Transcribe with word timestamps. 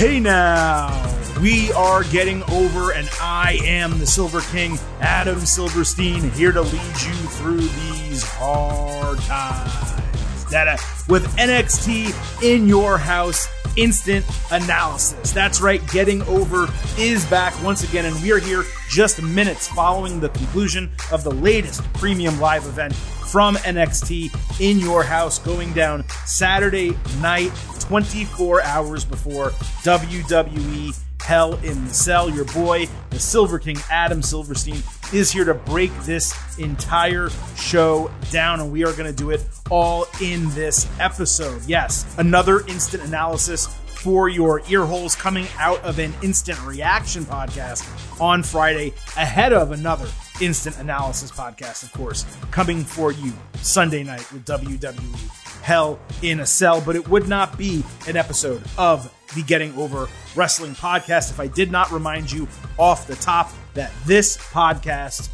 Hey 0.00 0.18
now, 0.18 1.14
we 1.42 1.70
are 1.72 2.04
getting 2.04 2.42
over, 2.44 2.92
and 2.92 3.06
I 3.20 3.60
am 3.64 3.98
the 3.98 4.06
Silver 4.06 4.40
King, 4.40 4.78
Adam 4.98 5.40
Silverstein, 5.40 6.30
here 6.30 6.52
to 6.52 6.62
lead 6.62 6.72
you 6.72 7.12
through 7.12 7.58
these 7.58 8.22
hard 8.24 9.18
times. 9.18 10.44
Data 10.50 10.70
uh, 10.70 11.02
with 11.06 11.26
NXT 11.36 12.42
in 12.42 12.66
your 12.66 12.96
house, 12.96 13.46
instant 13.76 14.24
analysis. 14.50 15.32
That's 15.32 15.60
right, 15.60 15.86
getting 15.88 16.22
over 16.22 16.68
is 16.98 17.24
back 17.26 17.60
once 17.62 17.82
again, 17.82 18.04
and 18.04 18.20
we 18.22 18.32
are 18.32 18.38
here 18.38 18.64
just 18.88 19.22
minutes 19.22 19.68
following 19.68 20.20
the 20.20 20.28
conclusion 20.30 20.90
of 21.12 21.24
the 21.24 21.30
latest 21.30 21.82
premium 21.94 22.38
live 22.40 22.66
event 22.66 22.94
from 22.94 23.54
NXT 23.56 24.60
in 24.60 24.78
your 24.78 25.02
house, 25.02 25.38
going 25.38 25.72
down 25.72 26.04
Saturday 26.26 26.96
night, 27.20 27.52
24 27.78 28.62
hours 28.62 29.04
before 29.04 29.50
WWE 29.82 31.09
Hell 31.20 31.54
in 31.64 31.84
the 31.86 31.94
Cell. 31.94 32.30
Your 32.30 32.44
boy, 32.46 32.86
the 33.10 33.20
Silver 33.20 33.58
King, 33.58 33.76
Adam 33.90 34.22
Silverstein, 34.22 34.82
is 35.12 35.30
here 35.30 35.44
to 35.44 35.54
break 35.54 35.92
this 36.02 36.34
entire 36.58 37.30
show 37.56 38.10
down, 38.30 38.60
and 38.60 38.72
we 38.72 38.84
are 38.84 38.92
going 38.92 39.10
to 39.10 39.16
do 39.16 39.30
it 39.30 39.44
all 39.70 40.06
in 40.20 40.48
this 40.50 40.88
episode. 40.98 41.64
Yes, 41.66 42.14
another 42.18 42.60
instant 42.66 43.04
analysis 43.04 43.66
for 44.00 44.28
your 44.30 44.62
ear 44.70 44.86
holes 44.86 45.14
coming 45.14 45.46
out 45.58 45.78
of 45.84 45.98
an 45.98 46.14
instant 46.22 46.58
reaction 46.64 47.22
podcast 47.24 47.84
on 48.18 48.42
Friday 48.42 48.94
ahead 49.16 49.52
of 49.52 49.72
another 49.72 50.08
instant 50.40 50.78
analysis 50.78 51.30
podcast, 51.30 51.82
of 51.82 51.92
course, 51.92 52.24
coming 52.50 52.82
for 52.82 53.12
you 53.12 53.32
Sunday 53.56 54.02
night 54.02 54.26
with 54.32 54.46
WWE 54.46 55.62
Hell 55.62 55.98
in 56.22 56.40
a 56.40 56.46
Cell. 56.46 56.80
But 56.80 56.96
it 56.96 57.08
would 57.08 57.28
not 57.28 57.58
be 57.58 57.84
an 58.08 58.16
episode 58.16 58.62
of 58.78 59.12
the 59.34 59.42
Getting 59.42 59.74
Over 59.76 60.08
Wrestling 60.34 60.74
podcast 60.74 61.30
if 61.30 61.40
I 61.40 61.46
did 61.46 61.70
not 61.70 61.90
remind 61.90 62.30
you 62.30 62.48
off 62.78 63.06
the 63.06 63.16
top 63.16 63.50
that 63.74 63.92
this 64.06 64.36
podcast 64.36 65.28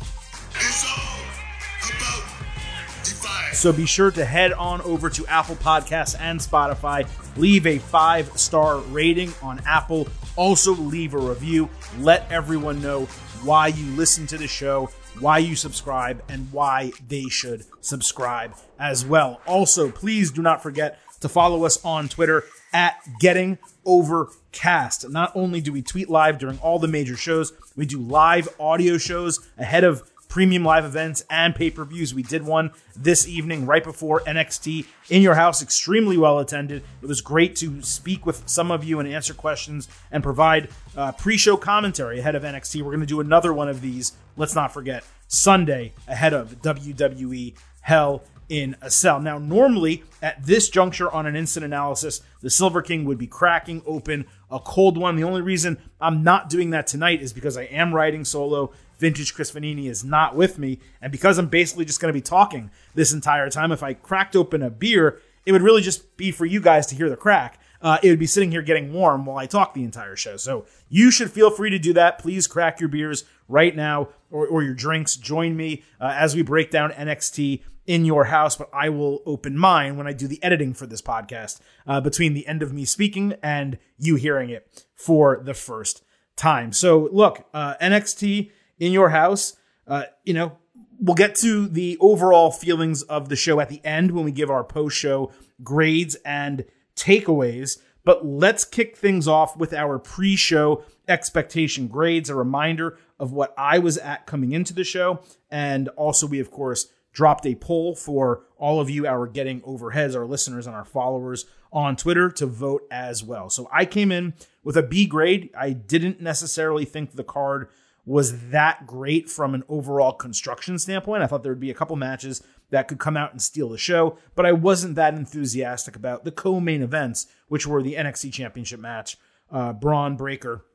so 3.57 3.73
be 3.73 3.87
sure 3.87 4.11
to 4.11 4.25
head 4.25 4.53
on 4.53 4.83
over 4.83 5.09
to 5.09 5.27
Apple 5.27 5.57
Podcasts 5.57 6.15
and 6.21 6.39
Spotify. 6.39 7.09
Leave 7.39 7.67
a 7.67 7.79
five 7.79 8.29
star 8.39 8.79
rating 8.79 9.33
on 9.43 9.61
Apple. 9.67 10.09
Also, 10.37 10.73
leave 10.73 11.15
a 11.15 11.19
review. 11.19 11.71
Let 11.99 12.31
everyone 12.31 12.83
know 12.83 13.07
why 13.43 13.69
you 13.69 13.87
listen 13.97 14.27
to 14.29 14.39
the 14.39 14.47
show, 14.47 14.91
why 15.21 15.39
you 15.39 15.57
subscribe, 15.57 16.23
and 16.29 16.53
why 16.53 16.93
they 17.09 17.25
should 17.25 17.65
subscribe 17.81 18.55
as 18.79 19.07
well. 19.07 19.41
Also, 19.47 19.91
please 19.91 20.31
do 20.31 20.43
not 20.43 20.63
forget 20.63 20.99
to 21.21 21.29
follow 21.29 21.65
us 21.65 21.83
on 21.85 22.09
Twitter 22.09 22.45
at 22.75 22.97
Getting 23.21 23.59
Overcast. 23.87 25.09
Not 25.09 25.33
only 25.35 25.61
do 25.61 25.73
we 25.73 25.81
tweet 25.81 26.11
live 26.11 26.39
during 26.39 26.59
all 26.59 26.79
the 26.79 26.89
major 26.89 27.17
shows, 27.17 27.53
we 27.75 27.87
do 27.87 27.99
live 27.99 28.49
audio 28.61 28.99
shows 28.99 29.49
ahead 29.57 29.85
of 29.85 30.11
premium 30.29 30.65
live 30.65 30.85
events 30.85 31.25
and 31.31 31.55
pay 31.55 31.71
per 31.71 31.85
views. 31.85 32.15
We 32.15 32.23
did 32.23 32.45
one 32.45 32.73
this 32.95 33.27
evening 33.27 33.65
right 33.65 33.83
before 33.83 34.21
NXT 34.21 34.87
in 35.09 35.23
your 35.23 35.35
house, 35.35 35.63
extremely 35.63 36.19
well 36.19 36.39
attended. 36.39 36.83
It 37.01 37.07
was 37.07 37.21
great 37.21 37.57
to 37.57 37.81
speak 37.83 38.27
with 38.27 38.43
some 38.47 38.71
of 38.71 38.85
you 38.85 39.01
and 39.01 39.09
answer 39.09 39.33
questions 39.33 39.89
and 40.11 40.23
provide 40.23 40.69
uh, 40.97 41.13
pre 41.13 41.37
show 41.37 41.57
commentary 41.57 42.19
ahead 42.19 42.35
of 42.35 42.43
NXT. 42.43 42.83
We're 42.83 42.91
going 42.91 43.01
to 43.01 43.07
do 43.07 43.21
another 43.21 43.53
one 43.53 43.69
of 43.69 43.81
these, 43.81 44.13
let's 44.37 44.55
not 44.55 44.75
forget, 44.75 45.05
Sunday 45.29 45.93
ahead 46.07 46.35
of 46.35 46.61
WWE 46.61 47.55
Hell 47.81 48.25
in 48.49 48.77
a 48.81 48.91
Cell. 48.91 49.21
Now, 49.21 49.39
normally 49.39 50.05
at 50.23 50.45
this 50.45 50.69
juncture 50.69 51.11
on 51.11 51.27
an 51.27 51.37
instant 51.37 51.65
analysis, 51.65 52.21
the 52.41 52.51
Silver 52.51 52.83
King 52.83 53.05
would 53.05 53.19
be 53.19 53.27
cracking 53.27 53.83
open 53.87 54.27
a 54.51 54.61
cold 54.61 54.97
one. 54.97 55.17
The 55.17 55.25
only 55.25 55.43
reason 55.43 55.79
I'm 56.01 56.23
not 56.23 56.49
doing 56.49 56.71
that 56.71 56.87
tonight 56.87 57.23
is 57.23 57.33
because 57.33 57.57
I 57.57 57.65
am 57.65 57.95
riding 57.95 58.25
solo 58.25 58.73
Vintage 58.99 59.35
Chris 59.35 59.51
Vannini 59.51 59.91
is 59.91 60.05
not 60.05 60.35
with 60.35 60.59
me. 60.59 60.79
And 61.01 61.13
because 61.13 61.39
I'm 61.39 61.49
basically 61.49 61.85
just 61.85 62.01
going 62.01 62.13
to 62.13 62.17
be 62.17 62.23
talking 62.23 62.71
this 62.95 63.13
entire 63.13 63.51
time, 63.51 63.73
if 63.73 63.83
I 63.83 63.95
cracked 63.95 64.37
open 64.37 64.63
a 64.63 64.71
beer, 64.71 65.21
it 65.45 65.53
would 65.53 65.63
really 65.63 65.83
just 65.83 66.17
be 66.17 66.31
for 66.31 66.47
you 66.47 66.61
guys 66.61 66.87
to 66.89 66.95
hear 66.95 67.11
the 67.11 67.17
crack. 67.17 67.61
Uh, 67.83 67.99
it 68.03 68.09
would 68.09 68.19
be 68.19 68.27
sitting 68.27 68.51
here 68.51 68.63
getting 68.63 68.93
warm 68.93 69.27
while 69.27 69.37
I 69.37 69.47
talk 69.47 69.75
the 69.75 69.85
entire 69.85 70.17
show. 70.17 70.37
So 70.37 70.67
you 70.89 71.11
should 71.11 71.31
feel 71.31 71.51
free 71.51 71.71
to 71.71 71.79
do 71.79 71.93
that. 71.93 72.19
Please 72.19 72.47
crack 72.47 72.81
your 72.81 72.89
beers 72.89 73.25
right 73.49 73.77
now 73.77 74.09
or, 74.31 74.47
or 74.47 74.63
your 74.63 74.75
drinks. 74.75 75.15
Join 75.15 75.57
me 75.57 75.85
uh, 76.01 76.15
as 76.17 76.35
we 76.35 76.43
break 76.43 76.71
down 76.71 76.91
NXT 76.91 77.63
in 77.87 78.05
your 78.05 78.25
house, 78.25 78.57
but 78.57 78.69
I 78.73 78.89
will 78.89 79.23
open 79.27 79.57
mine 79.57 79.97
when 79.97 80.07
I 80.07 80.13
do 80.13 80.27
the 80.27 80.43
editing 80.43 80.75
for 80.75 80.87
this 80.87 81.03
podcast 81.03 81.61
uh, 81.87 82.01
between 82.01 82.35
the 82.35 82.47
end 82.47 82.63
of 82.63 82.73
me 82.73 82.85
speaking 82.85 83.35
and 83.43 83.79
you 83.99 84.17
hearing 84.17 84.51
it 84.51 84.85
for 84.95 85.41
the 85.43 85.55
first 85.55 86.03
time. 86.37 86.73
So 86.73 87.09
look, 87.13 87.47
uh, 87.55 87.75
NXT 87.81 88.51
in 88.79 88.93
your 88.93 89.11
house. 89.11 89.57
Uh, 89.87 90.05
you 90.25 90.35
know, 90.35 90.59
we'll 91.01 91.15
get 91.15 91.35
to 91.37 91.69
the 91.69 91.97
overall 92.01 92.51
feelings 92.51 93.03
of 93.03 93.29
the 93.29 93.37
show 93.37 93.61
at 93.61 93.69
the 93.69 93.85
end 93.85 94.11
when 94.11 94.25
we 94.25 94.33
give 94.33 94.51
our 94.51 94.65
post 94.65 94.97
show 94.97 95.33
grades 95.63 96.17
and 96.25 96.65
takeaways. 96.97 97.79
But 98.05 98.25
let's 98.25 98.65
kick 98.65 98.97
things 98.97 99.27
off 99.27 99.57
with 99.57 99.73
our 99.73 99.99
pre 99.99 100.37
show 100.37 100.85
expectation 101.09 101.89
grades, 101.89 102.31
a 102.31 102.35
reminder 102.35 102.99
of 103.19 103.33
what 103.33 103.55
I 103.59 103.79
was 103.79 103.99
at 103.99 104.27
coming 104.27 104.53
into 104.53 104.73
the 104.73 104.85
show. 104.85 105.21
And 105.51 105.89
also, 105.91 106.27
we, 106.27 106.39
of 106.39 106.51
course, 106.51 106.87
dropped 107.17 107.47
a 107.47 107.55
poll 107.55 107.95
for 107.95 108.43
all 108.59 108.79
of 108.79 108.91
you, 108.91 109.07
our 109.07 109.27
Getting 109.27 109.63
Overheads, 109.63 110.15
our 110.15 110.27
listeners, 110.27 110.67
and 110.67 110.77
our 110.77 110.85
followers 110.85 111.47
on 111.73 111.97
Twitter 111.97 112.31
to 112.33 112.45
vote 112.45 112.87
as 112.91 113.25
well. 113.25 113.49
So 113.49 113.71
I 113.73 113.87
came 113.87 114.13
in 114.13 114.35
with 114.63 114.77
a 114.77 114.83
B 114.83 115.07
grade. 115.07 115.49
I 115.59 115.71
didn't 115.71 116.21
necessarily 116.21 116.85
think 116.85 117.13
the 117.13 117.25
card 117.25 117.69
was 118.05 118.51
that 118.51 118.87
great 118.87 119.31
from 119.31 119.55
an 119.55 119.63
overall 119.67 120.13
construction 120.13 120.79
standpoint. 120.79 121.23
I 121.23 121.27
thought 121.27 121.43
there 121.43 121.53
would 121.53 121.59
be 121.59 121.71
a 121.71 121.75
couple 121.75 121.97
matches 121.97 122.43
that 122.69 122.87
could 122.87 122.99
come 122.99 123.17
out 123.17 123.33
and 123.33 123.41
steal 123.41 123.71
the 123.71 123.79
show, 123.79 124.19
but 124.35 124.45
I 124.45 124.53
wasn't 124.53 124.95
that 124.97 125.15
enthusiastic 125.15 125.97
about 125.97 126.25
the 126.25 126.31
co-main 126.33 126.83
events, 126.83 127.29
which 127.49 127.67
were 127.67 127.83
the 127.83 127.95
NXT 127.95 128.31
Championship 128.35 128.79
match, 128.79 129.17
uh, 129.51 129.73
Bron 129.73 130.19
Breakker 130.19 130.67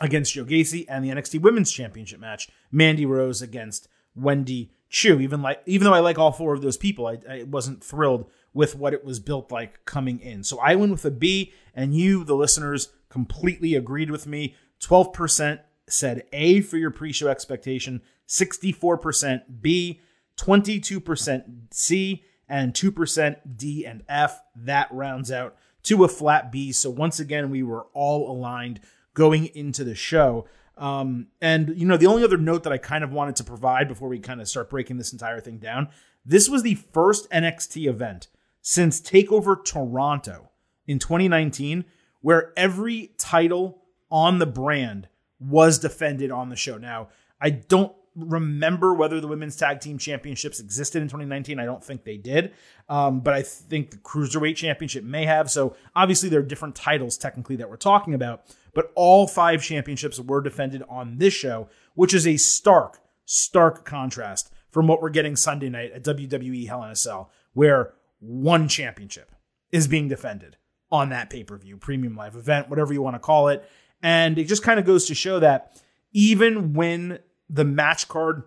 against 0.00 0.34
Joe 0.34 0.44
Gacy, 0.44 0.86
and 0.88 1.04
the 1.04 1.10
NXT 1.10 1.40
Women's 1.40 1.72
Championship 1.72 2.20
match, 2.20 2.48
Mandy 2.70 3.06
Rose 3.06 3.42
against 3.42 3.88
Wendy 4.14 4.70
Choo. 4.90 5.20
Even 5.20 5.40
like, 5.40 5.62
even 5.66 5.86
though 5.86 5.94
I 5.94 6.00
like 6.00 6.18
all 6.18 6.32
four 6.32 6.52
of 6.52 6.60
those 6.60 6.76
people, 6.76 7.06
I, 7.06 7.18
I 7.28 7.42
wasn't 7.44 7.82
thrilled 7.82 8.28
with 8.52 8.74
what 8.74 8.92
it 8.92 9.04
was 9.04 9.20
built 9.20 9.50
like 9.50 9.84
coming 9.84 10.20
in. 10.20 10.42
So 10.42 10.58
I 10.58 10.74
went 10.74 10.92
with 10.92 11.04
a 11.04 11.10
B, 11.10 11.52
and 11.74 11.94
you, 11.94 12.24
the 12.24 12.34
listeners, 12.34 12.92
completely 13.08 13.74
agreed 13.74 14.10
with 14.10 14.26
me. 14.26 14.56
12% 14.80 15.60
said 15.88 16.24
A 16.32 16.60
for 16.60 16.76
your 16.76 16.90
pre 16.90 17.12
show 17.12 17.28
expectation, 17.28 18.02
64% 18.28 19.42
B, 19.60 20.00
22% 20.36 21.44
C, 21.70 22.24
and 22.48 22.74
2% 22.74 23.36
D 23.56 23.86
and 23.86 24.02
F. 24.08 24.40
That 24.56 24.88
rounds 24.90 25.30
out 25.30 25.56
to 25.84 26.04
a 26.04 26.08
flat 26.08 26.50
B. 26.50 26.72
So 26.72 26.90
once 26.90 27.20
again, 27.20 27.50
we 27.50 27.62
were 27.62 27.86
all 27.92 28.30
aligned 28.30 28.80
going 29.14 29.46
into 29.46 29.84
the 29.84 29.94
show. 29.94 30.46
Um, 30.80 31.26
and, 31.40 31.78
you 31.78 31.86
know, 31.86 31.96
the 31.98 32.06
only 32.06 32.24
other 32.24 32.38
note 32.38 32.62
that 32.64 32.72
I 32.72 32.78
kind 32.78 33.04
of 33.04 33.12
wanted 33.12 33.36
to 33.36 33.44
provide 33.44 33.86
before 33.86 34.08
we 34.08 34.18
kind 34.18 34.40
of 34.40 34.48
start 34.48 34.70
breaking 34.70 34.96
this 34.96 35.12
entire 35.12 35.40
thing 35.40 35.58
down 35.58 35.90
this 36.24 36.48
was 36.48 36.62
the 36.62 36.74
first 36.74 37.30
NXT 37.30 37.88
event 37.88 38.28
since 38.62 39.00
TakeOver 39.00 39.64
Toronto 39.64 40.50
in 40.86 40.98
2019 40.98 41.84
where 42.20 42.52
every 42.56 43.12
title 43.16 43.82
on 44.10 44.38
the 44.38 44.46
brand 44.46 45.08
was 45.38 45.78
defended 45.78 46.30
on 46.30 46.50
the 46.50 46.56
show. 46.56 46.76
Now, 46.76 47.08
I 47.40 47.50
don't 47.50 47.94
remember 48.16 48.94
whether 48.94 49.20
the 49.20 49.28
women's 49.28 49.56
tag 49.56 49.80
team 49.80 49.98
championships 49.98 50.60
existed 50.60 51.00
in 51.00 51.08
2019. 51.08 51.58
I 51.58 51.64
don't 51.64 51.82
think 51.82 52.04
they 52.04 52.16
did, 52.16 52.52
um, 52.88 53.20
but 53.20 53.34
I 53.34 53.42
think 53.42 53.90
the 53.90 53.96
cruiserweight 53.98 54.56
championship 54.56 55.04
may 55.04 55.24
have. 55.24 55.50
So 55.50 55.76
obviously, 55.94 56.28
there 56.28 56.40
are 56.40 56.44
different 56.44 56.74
titles 56.74 57.16
technically 57.16 57.56
that 57.56 57.70
we're 57.70 57.76
talking 57.76 58.14
about, 58.14 58.44
but 58.74 58.90
all 58.94 59.26
five 59.26 59.62
championships 59.62 60.18
were 60.18 60.40
defended 60.40 60.82
on 60.88 61.18
this 61.18 61.34
show, 61.34 61.68
which 61.94 62.12
is 62.12 62.26
a 62.26 62.36
stark, 62.36 63.00
stark 63.24 63.84
contrast 63.84 64.52
from 64.70 64.86
what 64.86 65.00
we're 65.00 65.10
getting 65.10 65.36
Sunday 65.36 65.68
night 65.68 65.92
at 65.92 66.04
WWE 66.04 66.66
Hell 66.68 66.84
in 66.84 66.90
a 66.90 66.96
Cell, 66.96 67.30
where 67.52 67.94
one 68.20 68.68
championship 68.68 69.32
is 69.72 69.86
being 69.88 70.08
defended 70.08 70.56
on 70.90 71.10
that 71.10 71.30
pay 71.30 71.44
per 71.44 71.56
view, 71.56 71.76
premium 71.76 72.16
live 72.16 72.34
event, 72.34 72.68
whatever 72.68 72.92
you 72.92 73.02
want 73.02 73.14
to 73.14 73.20
call 73.20 73.48
it. 73.48 73.68
And 74.02 74.38
it 74.38 74.44
just 74.44 74.62
kind 74.62 74.80
of 74.80 74.86
goes 74.86 75.06
to 75.06 75.14
show 75.14 75.38
that 75.40 75.80
even 76.12 76.72
when 76.72 77.20
the 77.50 77.64
match 77.64 78.08
card 78.08 78.44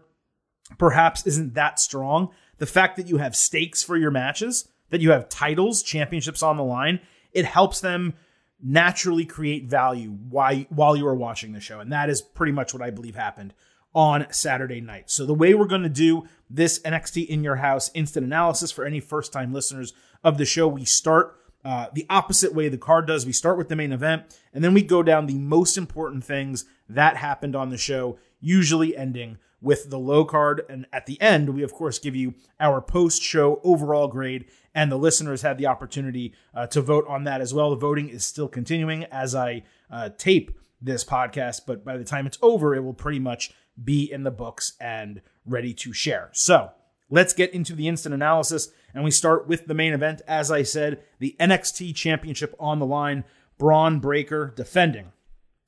perhaps 0.77 1.27
isn't 1.27 1.53
that 1.53 1.79
strong, 1.79 2.29
the 2.57 2.65
fact 2.65 2.97
that 2.97 3.07
you 3.07 3.17
have 3.17 3.35
stakes 3.35 3.83
for 3.83 3.97
your 3.97 4.11
matches, 4.11 4.67
that 4.89 5.01
you 5.01 5.11
have 5.11 5.29
titles, 5.29 5.83
championships 5.83 6.41
on 6.41 6.57
the 6.57 6.63
line, 6.63 6.99
it 7.31 7.45
helps 7.45 7.81
them 7.81 8.13
naturally 8.61 9.25
create 9.25 9.65
value 9.65 10.09
while, 10.09 10.95
you 10.95 11.07
are 11.07 11.15
watching 11.15 11.51
the 11.51 11.59
show. 11.59 11.79
And 11.79 11.91
that 11.91 12.09
is 12.09 12.21
pretty 12.21 12.53
much 12.53 12.73
what 12.73 12.81
I 12.81 12.91
believe 12.91 13.15
happened 13.15 13.53
on 13.93 14.25
Saturday 14.31 14.81
night. 14.81 15.11
So 15.11 15.25
the 15.25 15.33
way 15.33 15.53
we're 15.53 15.65
going 15.65 15.83
to 15.83 15.89
do 15.89 16.23
this 16.49 16.79
NXT 16.79 17.27
in 17.27 17.43
your 17.43 17.57
house 17.57 17.91
instant 17.93 18.25
analysis 18.25 18.71
for 18.71 18.85
any 18.85 18.99
first 18.99 19.33
time 19.33 19.53
listeners 19.53 19.93
of 20.23 20.37
the 20.37 20.45
show, 20.45 20.67
we 20.67 20.85
start 20.85 21.35
uh, 21.65 21.87
the 21.93 22.05
opposite 22.09 22.53
way 22.53 22.69
the 22.69 22.77
card 22.77 23.07
does. 23.07 23.25
We 23.25 23.31
start 23.31 23.57
with 23.57 23.69
the 23.69 23.75
main 23.75 23.91
event, 23.91 24.23
and 24.53 24.63
then 24.63 24.73
we 24.73 24.81
go 24.81 25.03
down 25.03 25.27
the 25.27 25.37
most 25.37 25.77
important 25.77 26.23
things 26.23 26.65
that 26.95 27.17
happened 27.17 27.55
on 27.55 27.69
the 27.69 27.77
show, 27.77 28.17
usually 28.39 28.95
ending 28.95 29.37
with 29.61 29.89
the 29.89 29.99
low 29.99 30.25
card. 30.25 30.61
And 30.69 30.85
at 30.91 31.05
the 31.05 31.19
end, 31.21 31.49
we 31.49 31.63
of 31.63 31.73
course 31.73 31.99
give 31.99 32.15
you 32.15 32.35
our 32.59 32.81
post 32.81 33.21
show 33.21 33.61
overall 33.63 34.07
grade, 34.07 34.45
and 34.75 34.91
the 34.91 34.97
listeners 34.97 35.41
had 35.41 35.57
the 35.57 35.67
opportunity 35.67 36.33
uh, 36.53 36.67
to 36.67 36.81
vote 36.81 37.05
on 37.07 37.23
that 37.23 37.41
as 37.41 37.53
well. 37.53 37.69
The 37.69 37.77
voting 37.77 38.09
is 38.09 38.25
still 38.25 38.47
continuing 38.47 39.05
as 39.05 39.33
I 39.33 39.63
uh, 39.89 40.09
tape 40.17 40.51
this 40.81 41.05
podcast, 41.05 41.61
but 41.65 41.85
by 41.85 41.97
the 41.97 42.03
time 42.03 42.27
it's 42.27 42.39
over, 42.41 42.75
it 42.75 42.83
will 42.83 42.93
pretty 42.93 43.19
much 43.19 43.53
be 43.81 44.11
in 44.11 44.23
the 44.23 44.31
books 44.31 44.73
and 44.79 45.21
ready 45.45 45.73
to 45.73 45.93
share. 45.93 46.29
So 46.33 46.71
let's 47.09 47.33
get 47.33 47.53
into 47.53 47.73
the 47.73 47.87
instant 47.87 48.13
analysis. 48.13 48.69
And 48.93 49.03
we 49.03 49.11
start 49.11 49.47
with 49.47 49.65
the 49.65 49.73
main 49.73 49.93
event. 49.93 50.21
As 50.27 50.51
I 50.51 50.61
said, 50.63 51.01
the 51.19 51.35
NXT 51.39 51.95
Championship 51.95 52.55
on 52.59 52.79
the 52.79 52.85
line. 52.85 53.23
Bron 53.57 53.99
Breakker 53.99 54.53
defending 54.55 55.13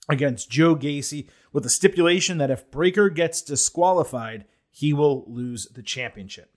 against 0.09 0.49
Joe 0.49 0.75
Gacy 0.75 1.27
with 1.51 1.65
a 1.65 1.69
stipulation 1.69 2.37
that 2.37 2.51
if 2.51 2.69
Breakker 2.71 3.09
gets 3.09 3.41
disqualified, 3.41 4.45
he 4.69 4.93
will 4.93 5.23
lose 5.27 5.67
the 5.67 5.81
championship. 5.81 6.51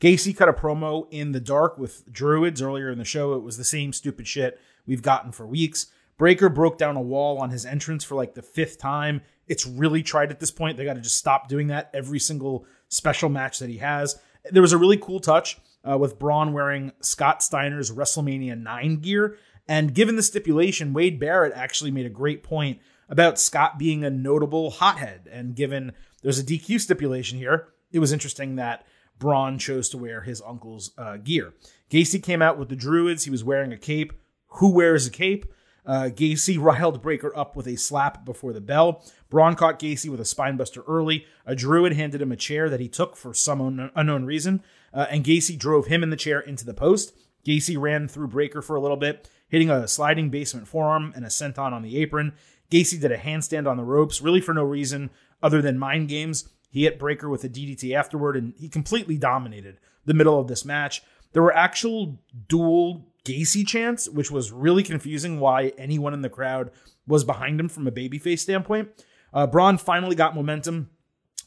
Gacy 0.00 0.36
cut 0.36 0.48
a 0.48 0.52
promo 0.52 1.06
in 1.10 1.32
the 1.32 1.40
dark 1.40 1.78
with 1.78 2.10
Druids 2.12 2.60
earlier 2.60 2.90
in 2.90 2.98
the 2.98 3.04
show. 3.04 3.34
It 3.34 3.42
was 3.42 3.56
the 3.56 3.64
same 3.64 3.92
stupid 3.92 4.26
shit 4.26 4.60
we've 4.86 5.02
gotten 5.02 5.32
for 5.32 5.46
weeks. 5.46 5.86
Breakker 6.16 6.48
broke 6.48 6.78
down 6.78 6.96
a 6.96 7.00
wall 7.00 7.38
on 7.38 7.50
his 7.50 7.66
entrance 7.66 8.04
for 8.04 8.14
like 8.14 8.34
the 8.34 8.42
fifth 8.42 8.78
time. 8.78 9.22
It's 9.48 9.66
really 9.66 10.02
tried 10.02 10.30
at 10.30 10.40
this 10.40 10.50
point. 10.50 10.76
They 10.76 10.84
got 10.84 10.94
to 10.94 11.00
just 11.00 11.18
stop 11.18 11.48
doing 11.48 11.68
that 11.68 11.90
every 11.92 12.18
single 12.18 12.66
special 12.88 13.28
match 13.28 13.58
that 13.58 13.68
he 13.68 13.78
has. 13.78 14.18
There 14.50 14.62
was 14.62 14.72
a 14.72 14.78
really 14.78 14.96
cool 14.96 15.20
touch 15.20 15.58
uh, 15.88 15.98
with 15.98 16.18
Bron 16.18 16.52
wearing 16.52 16.92
Scott 17.00 17.42
Steiner's 17.42 17.90
WrestleMania 17.90 18.60
9 18.60 18.96
gear. 18.96 19.36
And 19.66 19.94
given 19.94 20.16
the 20.16 20.22
stipulation, 20.22 20.92
Wade 20.92 21.18
Barrett 21.18 21.54
actually 21.54 21.90
made 21.90 22.06
a 22.06 22.10
great 22.10 22.42
point 22.42 22.78
about 23.08 23.38
Scott 23.38 23.78
being 23.78 24.04
a 24.04 24.10
notable 24.10 24.70
hothead. 24.70 25.28
And 25.30 25.54
given 25.54 25.92
there's 26.22 26.38
a 26.38 26.44
DQ 26.44 26.80
stipulation 26.80 27.38
here, 27.38 27.68
it 27.92 27.98
was 27.98 28.12
interesting 28.12 28.56
that 28.56 28.86
Bron 29.18 29.58
chose 29.58 29.88
to 29.90 29.98
wear 29.98 30.22
his 30.22 30.42
uncle's 30.44 30.92
uh, 30.98 31.16
gear. 31.18 31.54
Gacy 31.90 32.22
came 32.22 32.42
out 32.42 32.58
with 32.58 32.68
the 32.68 32.76
Druids. 32.76 33.24
He 33.24 33.30
was 33.30 33.44
wearing 33.44 33.72
a 33.72 33.78
cape. 33.78 34.12
Who 34.58 34.70
wears 34.70 35.06
a 35.06 35.10
cape? 35.10 35.46
Uh, 35.86 36.10
Gacy 36.12 36.58
riled 36.60 37.02
Breakker 37.02 37.36
up 37.36 37.56
with 37.56 37.66
a 37.66 37.76
slap 37.76 38.24
before 38.24 38.52
the 38.52 38.60
bell. 38.60 39.04
Bron 39.30 39.54
caught 39.54 39.78
Gacy 39.78 40.08
with 40.08 40.20
a 40.20 40.24
spinebuster 40.24 40.82
early. 40.88 41.26
A 41.46 41.54
druid 41.54 41.92
handed 41.92 42.22
him 42.22 42.32
a 42.32 42.36
chair 42.36 42.68
that 42.68 42.80
he 42.80 42.88
took 42.88 43.16
for 43.16 43.34
some 43.34 43.90
unknown 43.94 44.24
reason, 44.24 44.62
uh, 44.92 45.06
and 45.10 45.24
Gacy 45.24 45.58
drove 45.58 45.86
him 45.86 46.02
in 46.02 46.10
the 46.10 46.16
chair 46.16 46.40
into 46.40 46.64
the 46.64 46.74
post. 46.74 47.14
Gacy 47.46 47.78
ran 47.78 48.08
through 48.08 48.28
Breakker 48.28 48.62
for 48.62 48.76
a 48.76 48.80
little 48.80 48.96
bit, 48.96 49.28
hitting 49.48 49.70
a 49.70 49.86
sliding 49.86 50.30
basement 50.30 50.66
forearm 50.66 51.12
and 51.14 51.24
a 51.24 51.28
senton 51.28 51.72
on 51.72 51.82
the 51.82 51.98
apron. 51.98 52.32
Gacy 52.70 53.00
did 53.00 53.12
a 53.12 53.18
handstand 53.18 53.68
on 53.70 53.76
the 53.76 53.84
ropes, 53.84 54.20
really 54.20 54.40
for 54.40 54.54
no 54.54 54.64
reason 54.64 55.10
other 55.42 55.60
than 55.60 55.78
mind 55.78 56.08
games. 56.08 56.48
He 56.70 56.84
hit 56.84 56.98
Breakker 56.98 57.28
with 57.28 57.44
a 57.44 57.48
DDT 57.48 57.94
afterward, 57.94 58.36
and 58.36 58.54
he 58.58 58.68
completely 58.68 59.16
dominated 59.16 59.78
the 60.04 60.14
middle 60.14 60.40
of 60.40 60.48
this 60.48 60.64
match. 60.64 61.02
There 61.32 61.42
were 61.42 61.54
actual 61.54 62.18
dual 62.48 63.06
Gacy 63.24 63.66
chants, 63.66 64.08
which 64.08 64.30
was 64.30 64.52
really 64.52 64.82
confusing 64.82 65.40
why 65.40 65.72
anyone 65.78 66.14
in 66.14 66.22
the 66.22 66.28
crowd 66.28 66.70
was 67.06 67.24
behind 67.24 67.60
him 67.60 67.68
from 67.68 67.86
a 67.86 67.92
babyface 67.92 68.40
standpoint. 68.40 68.88
Uh, 69.32 69.46
Bron 69.46 69.78
finally 69.78 70.14
got 70.14 70.34
momentum 70.34 70.90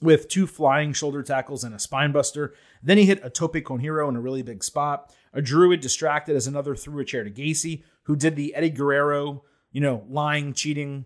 with 0.02 0.28
two 0.28 0.48
flying 0.48 0.94
shoulder 0.94 1.24
tackles 1.24 1.64
and 1.64 1.74
a 1.74 1.78
spinebuster. 1.78 2.52
Then 2.84 2.98
he 2.98 3.06
hit 3.06 3.20
a 3.24 3.30
tope 3.30 3.64
con 3.64 3.80
hilo 3.80 4.10
in 4.10 4.16
a 4.16 4.22
really 4.22 4.42
big 4.42 4.64
spot. 4.64 5.14
A 5.34 5.42
druid 5.42 5.82
distracted 5.82 6.36
as 6.36 6.48
another 6.48 6.76
threw 6.76 7.00
a 7.00 7.06
chair 7.06 7.24
to 7.24 7.32
Gacy, 7.32 7.84
who 8.04 8.16
did 8.16 8.36
the 8.36 8.54
Eddie 8.56 8.70
Guerrero, 8.70 9.44
you 9.72 9.82
know, 9.82 10.04
lying, 10.10 10.54
cheating 10.54 11.06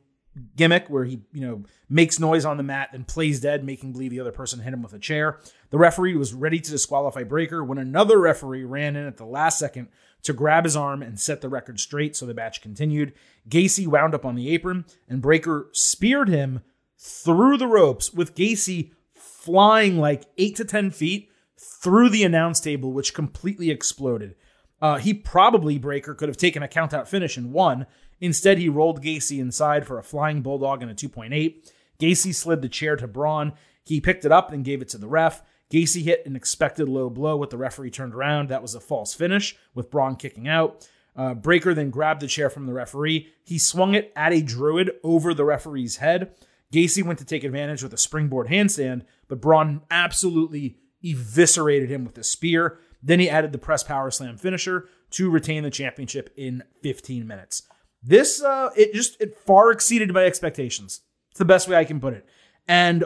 gimmick 0.55 0.87
where 0.89 1.03
he, 1.03 1.21
you 1.33 1.41
know, 1.41 1.63
makes 1.89 2.19
noise 2.19 2.45
on 2.45 2.57
the 2.57 2.63
mat 2.63 2.89
and 2.93 3.07
plays 3.07 3.41
dead, 3.41 3.65
making 3.65 3.91
believe 3.91 4.11
the 4.11 4.19
other 4.19 4.31
person 4.31 4.59
hit 4.59 4.73
him 4.73 4.81
with 4.81 4.93
a 4.93 4.99
chair. 4.99 5.39
The 5.71 5.77
referee 5.77 6.15
was 6.15 6.33
ready 6.33 6.59
to 6.59 6.71
disqualify 6.71 7.23
Breakker 7.23 7.63
when 7.63 7.77
another 7.77 8.19
referee 8.19 8.63
ran 8.63 8.95
in 8.95 9.05
at 9.05 9.17
the 9.17 9.25
last 9.25 9.59
second 9.59 9.89
to 10.23 10.33
grab 10.33 10.63
his 10.63 10.77
arm 10.77 11.01
and 11.01 11.19
set 11.19 11.41
the 11.41 11.49
record 11.49 11.79
straight 11.79 12.15
so 12.15 12.25
the 12.25 12.33
match 12.33 12.61
continued. 12.61 13.13
Gacy 13.49 13.87
wound 13.87 14.15
up 14.15 14.25
on 14.25 14.35
the 14.35 14.49
apron 14.49 14.85
and 15.09 15.21
Breakker 15.21 15.67
speared 15.73 16.29
him 16.29 16.61
through 16.97 17.57
the 17.57 17.67
ropes 17.67 18.13
with 18.13 18.35
Gacy 18.35 18.91
flying 19.13 19.97
like 19.97 20.25
eight 20.37 20.55
to 20.57 20.65
10 20.65 20.91
feet 20.91 21.29
through 21.57 22.09
the 22.09 22.23
announce 22.23 22.59
table, 22.59 22.93
which 22.93 23.13
completely 23.13 23.69
exploded. 23.69 24.35
Uh, 24.81 24.97
he 24.97 25.13
probably, 25.13 25.77
Breakker, 25.77 26.15
could 26.15 26.29
have 26.29 26.37
taken 26.37 26.63
a 26.63 26.67
countout 26.67 27.07
finish 27.07 27.37
and 27.37 27.51
won. 27.51 27.85
Instead, 28.21 28.59
he 28.59 28.69
rolled 28.69 29.03
Gacy 29.03 29.39
inside 29.39 29.85
for 29.85 29.97
a 29.97 30.03
flying 30.03 30.41
bulldog 30.41 30.81
and 30.81 30.91
a 30.91 30.95
2.8. 30.95 31.69
Gacy 31.99 32.33
slid 32.33 32.61
the 32.61 32.69
chair 32.69 32.95
to 32.95 33.07
Bron. 33.07 33.53
He 33.83 33.99
picked 33.99 34.23
it 34.23 34.31
up 34.31 34.51
and 34.51 34.63
gave 34.63 34.81
it 34.81 34.89
to 34.89 34.97
the 34.97 35.07
ref. 35.07 35.41
Gacy 35.71 36.03
hit 36.03 36.25
an 36.25 36.35
expected 36.35 36.87
low 36.87 37.09
blow 37.09 37.35
with 37.35 37.49
the 37.49 37.57
referee 37.57 37.91
turned 37.91 38.13
around. 38.13 38.49
That 38.49 38.61
was 38.61 38.75
a 38.75 38.79
false 38.79 39.13
finish 39.13 39.57
with 39.73 39.89
Bron 39.89 40.15
kicking 40.15 40.47
out. 40.47 40.87
Uh, 41.15 41.33
Breakker 41.33 41.73
then 41.73 41.89
grabbed 41.89 42.21
the 42.21 42.27
chair 42.27 42.49
from 42.49 42.67
the 42.67 42.73
referee. 42.73 43.27
He 43.43 43.57
swung 43.57 43.95
it 43.95 44.13
at 44.15 44.33
a 44.33 44.41
druid 44.41 44.91
over 45.03 45.33
the 45.33 45.43
referee's 45.43 45.97
head. 45.97 46.33
Gacy 46.71 47.03
went 47.03 47.19
to 47.19 47.25
take 47.25 47.43
advantage 47.43 47.83
with 47.83 47.93
a 47.93 47.97
springboard 47.97 48.47
handstand, 48.47 49.01
but 49.27 49.41
Bron 49.41 49.81
absolutely 49.91 50.77
eviscerated 51.03 51.89
him 51.89 52.05
with 52.05 52.17
a 52.17 52.23
spear. 52.23 52.79
Then 53.03 53.19
he 53.19 53.29
added 53.29 53.51
the 53.51 53.57
press 53.57 53.83
power 53.83 54.11
slam 54.11 54.37
finisher 54.37 54.87
to 55.11 55.29
retain 55.29 55.63
the 55.63 55.69
championship 55.69 56.31
in 56.37 56.63
15 56.81 57.27
minutes. 57.27 57.63
This 58.03 58.41
uh, 58.41 58.69
it 58.75 58.93
just 58.93 59.19
it 59.21 59.37
far 59.37 59.71
exceeded 59.71 60.11
my 60.13 60.23
expectations. 60.23 61.01
It's 61.29 61.39
the 61.39 61.45
best 61.45 61.67
way 61.67 61.75
I 61.75 61.85
can 61.85 61.99
put 61.99 62.13
it. 62.13 62.25
And 62.67 63.05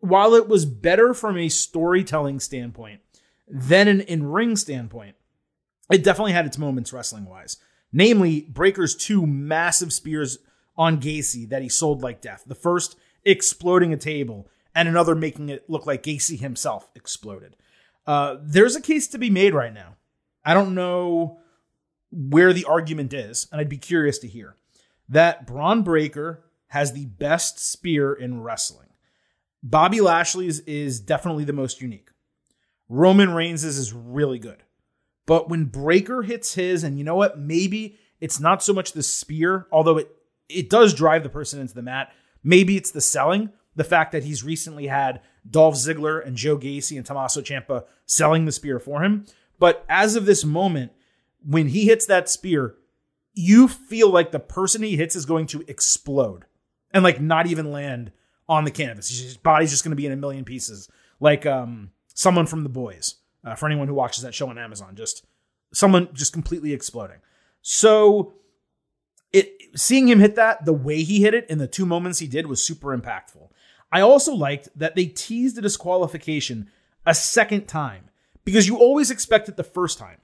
while 0.00 0.34
it 0.34 0.48
was 0.48 0.64
better 0.64 1.12
from 1.12 1.36
a 1.36 1.48
storytelling 1.48 2.40
standpoint 2.40 3.00
than 3.48 3.88
an 3.88 4.00
in 4.02 4.26
ring 4.26 4.56
standpoint, 4.56 5.16
it 5.90 6.04
definitely 6.04 6.32
had 6.32 6.46
its 6.46 6.58
moments 6.58 6.92
wrestling 6.92 7.24
wise. 7.24 7.56
Namely, 7.92 8.42
Breakker's 8.42 8.94
two 8.94 9.26
massive 9.26 9.92
spears 9.92 10.38
on 10.76 11.00
Gacy 11.00 11.48
that 11.48 11.62
he 11.62 11.68
sold 11.68 12.02
like 12.02 12.20
death. 12.20 12.44
The 12.46 12.54
first 12.54 12.96
exploding 13.24 13.92
a 13.92 13.96
table, 13.96 14.48
and 14.74 14.88
another 14.88 15.14
making 15.14 15.48
it 15.48 15.68
look 15.68 15.86
like 15.86 16.02
Gacy 16.02 16.38
himself 16.38 16.88
exploded. 16.94 17.56
Uh, 18.06 18.36
there's 18.40 18.76
a 18.76 18.80
case 18.80 19.08
to 19.08 19.18
be 19.18 19.30
made 19.30 19.54
right 19.54 19.72
now. 19.72 19.96
I 20.44 20.54
don't 20.54 20.74
know 20.74 21.40
where 22.10 22.52
the 22.52 22.64
argument 22.64 23.12
is, 23.12 23.46
and 23.50 23.60
I'd 23.60 23.68
be 23.68 23.78
curious 23.78 24.18
to 24.18 24.28
hear 24.28 24.56
that 25.08 25.46
Bron 25.46 25.82
Breakker 25.82 26.44
has 26.68 26.92
the 26.92 27.06
best 27.06 27.58
spear 27.58 28.12
in 28.12 28.42
wrestling. 28.42 28.88
Bobby 29.62 30.00
Lashley's 30.00 30.60
is 30.60 31.00
definitely 31.00 31.44
the 31.44 31.52
most 31.52 31.80
unique. 31.80 32.10
Roman 32.88 33.32
Reigns' 33.32 33.64
is 33.64 33.92
really 33.92 34.38
good. 34.38 34.62
But 35.26 35.48
when 35.48 35.64
Breakker 35.64 36.22
hits 36.22 36.54
his, 36.54 36.84
and 36.84 36.96
you 36.98 37.04
know 37.04 37.16
what? 37.16 37.38
Maybe 37.38 37.98
it's 38.20 38.40
not 38.40 38.62
so 38.62 38.72
much 38.72 38.92
the 38.92 39.02
spear, 39.02 39.66
although 39.70 39.98
it 39.98 40.14
it 40.48 40.70
does 40.70 40.94
drive 40.94 41.22
the 41.22 41.28
person 41.28 41.60
into 41.60 41.74
the 41.74 41.82
mat. 41.82 42.10
Maybe 42.42 42.76
it's 42.76 42.90
the 42.90 43.02
selling, 43.02 43.50
the 43.76 43.84
fact 43.84 44.12
that 44.12 44.24
he's 44.24 44.42
recently 44.42 44.86
had 44.86 45.20
Dolph 45.48 45.74
Ziggler 45.74 46.26
and 46.26 46.36
Joe 46.36 46.56
Gacy 46.56 46.96
and 46.96 47.04
Tommaso 47.04 47.42
Ciampa 47.42 47.84
selling 48.06 48.46
the 48.46 48.52
spear 48.52 48.78
for 48.78 49.02
him. 49.02 49.26
But 49.58 49.84
as 49.88 50.16
of 50.16 50.24
this 50.24 50.44
moment, 50.44 50.92
when 51.44 51.68
he 51.68 51.86
hits 51.86 52.06
that 52.06 52.28
spear, 52.28 52.74
you 53.34 53.68
feel 53.68 54.10
like 54.10 54.32
the 54.32 54.40
person 54.40 54.82
he 54.82 54.96
hits 54.96 55.14
is 55.14 55.26
going 55.26 55.46
to 55.46 55.64
explode 55.68 56.44
and 56.92 57.04
like 57.04 57.20
not 57.20 57.46
even 57.46 57.70
land 57.70 58.12
on 58.48 58.64
the 58.64 58.70
canvas. 58.70 59.08
His 59.08 59.36
body's 59.36 59.70
just 59.70 59.84
going 59.84 59.92
to 59.92 59.96
be 59.96 60.06
in 60.06 60.12
a 60.12 60.16
million 60.16 60.44
pieces, 60.44 60.88
like 61.20 61.46
um, 61.46 61.90
someone 62.14 62.46
from 62.46 62.62
The 62.62 62.68
Boys. 62.68 63.16
Uh, 63.44 63.54
for 63.54 63.66
anyone 63.66 63.86
who 63.86 63.94
watches 63.94 64.24
that 64.24 64.34
show 64.34 64.48
on 64.48 64.58
Amazon, 64.58 64.96
just 64.96 65.24
someone 65.72 66.08
just 66.12 66.32
completely 66.32 66.72
exploding. 66.72 67.18
So 67.62 68.34
it 69.32 69.52
seeing 69.76 70.08
him 70.08 70.18
hit 70.18 70.34
that 70.36 70.64
the 70.64 70.72
way 70.72 71.02
he 71.02 71.22
hit 71.22 71.34
it 71.34 71.48
in 71.48 71.58
the 71.58 71.68
two 71.68 71.86
moments 71.86 72.18
he 72.18 72.26
did 72.26 72.46
was 72.46 72.66
super 72.66 72.96
impactful. 72.96 73.48
I 73.92 74.00
also 74.00 74.34
liked 74.34 74.68
that 74.76 74.96
they 74.96 75.06
teased 75.06 75.56
the 75.56 75.62
disqualification 75.62 76.70
a 77.06 77.14
second 77.14 77.66
time 77.68 78.10
because 78.44 78.66
you 78.66 78.78
always 78.78 79.10
expect 79.10 79.48
it 79.48 79.56
the 79.56 79.64
first 79.64 79.98
time 79.98 80.18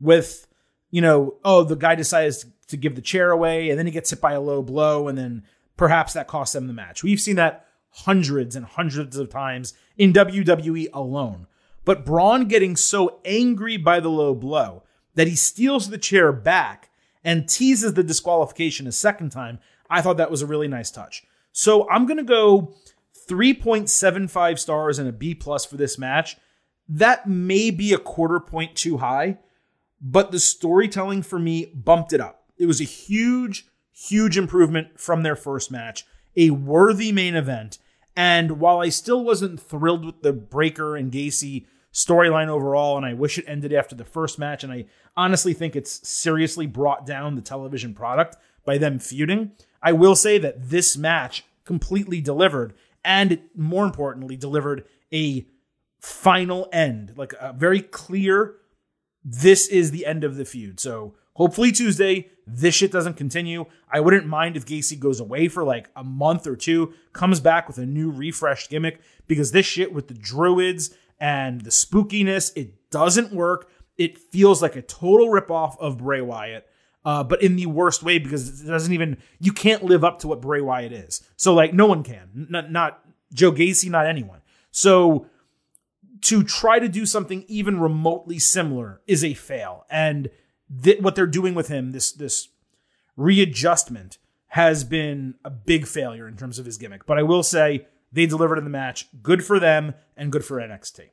with 0.00 0.47
you 0.90 1.00
know 1.00 1.34
oh 1.44 1.62
the 1.64 1.76
guy 1.76 1.94
decides 1.94 2.46
to 2.68 2.76
give 2.76 2.94
the 2.94 3.02
chair 3.02 3.30
away 3.30 3.70
and 3.70 3.78
then 3.78 3.86
he 3.86 3.92
gets 3.92 4.10
hit 4.10 4.20
by 4.20 4.32
a 4.32 4.40
low 4.40 4.62
blow 4.62 5.08
and 5.08 5.16
then 5.16 5.42
perhaps 5.76 6.12
that 6.12 6.28
costs 6.28 6.52
them 6.52 6.66
the 6.66 6.72
match. 6.72 7.02
We've 7.02 7.20
seen 7.20 7.36
that 7.36 7.66
hundreds 7.90 8.54
and 8.54 8.66
hundreds 8.66 9.16
of 9.16 9.30
times 9.30 9.74
in 9.96 10.12
WWE 10.12 10.88
alone. 10.92 11.46
But 11.84 12.04
Bron 12.04 12.46
getting 12.48 12.76
so 12.76 13.20
angry 13.24 13.78
by 13.78 14.00
the 14.00 14.10
low 14.10 14.34
blow 14.34 14.82
that 15.14 15.26
he 15.26 15.34
steals 15.34 15.88
the 15.88 15.98
chair 15.98 16.32
back 16.32 16.90
and 17.24 17.48
teases 17.48 17.94
the 17.94 18.02
disqualification 18.02 18.86
a 18.86 18.92
second 18.92 19.30
time, 19.30 19.58
I 19.88 20.02
thought 20.02 20.18
that 20.18 20.30
was 20.30 20.42
a 20.42 20.46
really 20.46 20.68
nice 20.68 20.90
touch. 20.90 21.24
So 21.52 21.88
I'm 21.88 22.06
going 22.06 22.18
to 22.18 22.22
go 22.22 22.74
3.75 23.28 24.58
stars 24.58 24.98
and 24.98 25.08
a 25.08 25.12
B 25.12 25.34
plus 25.34 25.64
for 25.64 25.76
this 25.76 25.98
match. 25.98 26.36
That 26.88 27.26
may 27.26 27.70
be 27.70 27.92
a 27.92 27.98
quarter 27.98 28.40
point 28.40 28.76
too 28.76 28.98
high. 28.98 29.38
But 30.00 30.30
the 30.30 30.40
storytelling 30.40 31.22
for 31.22 31.38
me 31.38 31.66
bumped 31.66 32.12
it 32.12 32.20
up. 32.20 32.44
It 32.56 32.66
was 32.66 32.80
a 32.80 32.84
huge, 32.84 33.66
huge 33.92 34.38
improvement 34.38 34.98
from 34.98 35.22
their 35.22 35.36
first 35.36 35.70
match, 35.70 36.04
a 36.36 36.50
worthy 36.50 37.12
main 37.12 37.34
event. 37.34 37.78
And 38.16 38.60
while 38.60 38.80
I 38.80 38.88
still 38.88 39.24
wasn't 39.24 39.60
thrilled 39.60 40.04
with 40.04 40.22
the 40.22 40.32
Breakker 40.32 40.96
and 40.96 41.12
Gacy 41.12 41.66
storyline 41.92 42.48
overall, 42.48 42.96
and 42.96 43.06
I 43.06 43.14
wish 43.14 43.38
it 43.38 43.44
ended 43.48 43.72
after 43.72 43.94
the 43.94 44.04
first 44.04 44.38
match, 44.38 44.62
and 44.62 44.72
I 44.72 44.86
honestly 45.16 45.52
think 45.52 45.74
it's 45.74 46.08
seriously 46.08 46.66
brought 46.66 47.06
down 47.06 47.34
the 47.34 47.42
television 47.42 47.94
product 47.94 48.36
by 48.64 48.78
them 48.78 48.98
feuding, 48.98 49.52
I 49.82 49.92
will 49.92 50.16
say 50.16 50.38
that 50.38 50.68
this 50.70 50.96
match 50.96 51.44
completely 51.64 52.20
delivered, 52.20 52.74
and 53.04 53.40
more 53.54 53.84
importantly, 53.84 54.36
delivered 54.36 54.84
a 55.12 55.46
final 56.00 56.68
end, 56.72 57.14
like 57.16 57.34
a 57.40 57.52
very 57.52 57.80
clear, 57.80 58.56
this 59.24 59.68
is 59.68 59.90
the 59.90 60.06
end 60.06 60.24
of 60.24 60.36
the 60.36 60.44
feud. 60.44 60.80
So 60.80 61.14
hopefully 61.34 61.72
Tuesday, 61.72 62.30
this 62.46 62.74
shit 62.74 62.92
doesn't 62.92 63.14
continue. 63.16 63.66
I 63.90 64.00
wouldn't 64.00 64.26
mind 64.26 64.56
if 64.56 64.66
Gacy 64.66 64.98
goes 64.98 65.20
away 65.20 65.48
for 65.48 65.64
like 65.64 65.88
a 65.94 66.04
month 66.04 66.46
or 66.46 66.56
two, 66.56 66.94
comes 67.12 67.40
back 67.40 67.68
with 67.68 67.78
a 67.78 67.86
new 67.86 68.10
refreshed 68.10 68.70
gimmick, 68.70 69.00
because 69.26 69.52
this 69.52 69.66
shit 69.66 69.92
with 69.92 70.08
the 70.08 70.14
druids 70.14 70.94
and 71.20 71.60
the 71.62 71.70
spookiness, 71.70 72.56
it 72.56 72.90
doesn't 72.90 73.32
work. 73.32 73.70
It 73.96 74.18
feels 74.18 74.62
like 74.62 74.76
a 74.76 74.82
total 74.82 75.28
ripoff 75.28 75.78
of 75.78 75.98
Bray 75.98 76.20
Wyatt. 76.20 76.66
Uh, 77.04 77.22
but 77.22 77.42
in 77.42 77.56
the 77.56 77.66
worst 77.66 78.02
way 78.02 78.18
because 78.18 78.60
it 78.60 78.66
doesn't 78.66 78.92
even 78.92 79.16
you 79.38 79.52
can't 79.52 79.84
live 79.84 80.04
up 80.04 80.18
to 80.18 80.28
what 80.28 80.42
Bray 80.42 80.60
Wyatt 80.60 80.92
is. 80.92 81.22
So 81.36 81.54
like 81.54 81.72
no 81.72 81.86
one 81.86 82.02
can, 82.02 82.46
not, 82.50 82.70
not 82.70 83.00
Joe 83.32 83.52
Gacy, 83.52 83.88
not 83.88 84.06
anyone. 84.06 84.40
So 84.70 85.26
to 86.22 86.42
try 86.42 86.78
to 86.78 86.88
do 86.88 87.06
something 87.06 87.44
even 87.48 87.80
remotely 87.80 88.38
similar 88.38 89.00
is 89.06 89.24
a 89.24 89.34
fail. 89.34 89.86
And 89.90 90.30
th- 90.82 91.00
what 91.00 91.14
they're 91.14 91.26
doing 91.26 91.54
with 91.54 91.68
him, 91.68 91.92
this 91.92 92.12
this 92.12 92.48
readjustment, 93.16 94.18
has 94.48 94.84
been 94.84 95.34
a 95.44 95.50
big 95.50 95.86
failure 95.86 96.26
in 96.26 96.36
terms 96.36 96.58
of 96.58 96.66
his 96.66 96.78
gimmick. 96.78 97.06
But 97.06 97.18
I 97.18 97.22
will 97.22 97.42
say 97.42 97.86
they 98.12 98.26
delivered 98.26 98.58
in 98.58 98.64
the 98.64 98.70
match. 98.70 99.06
Good 99.22 99.44
for 99.44 99.60
them 99.60 99.94
and 100.16 100.32
good 100.32 100.44
for 100.44 100.56
NXT. 100.56 101.10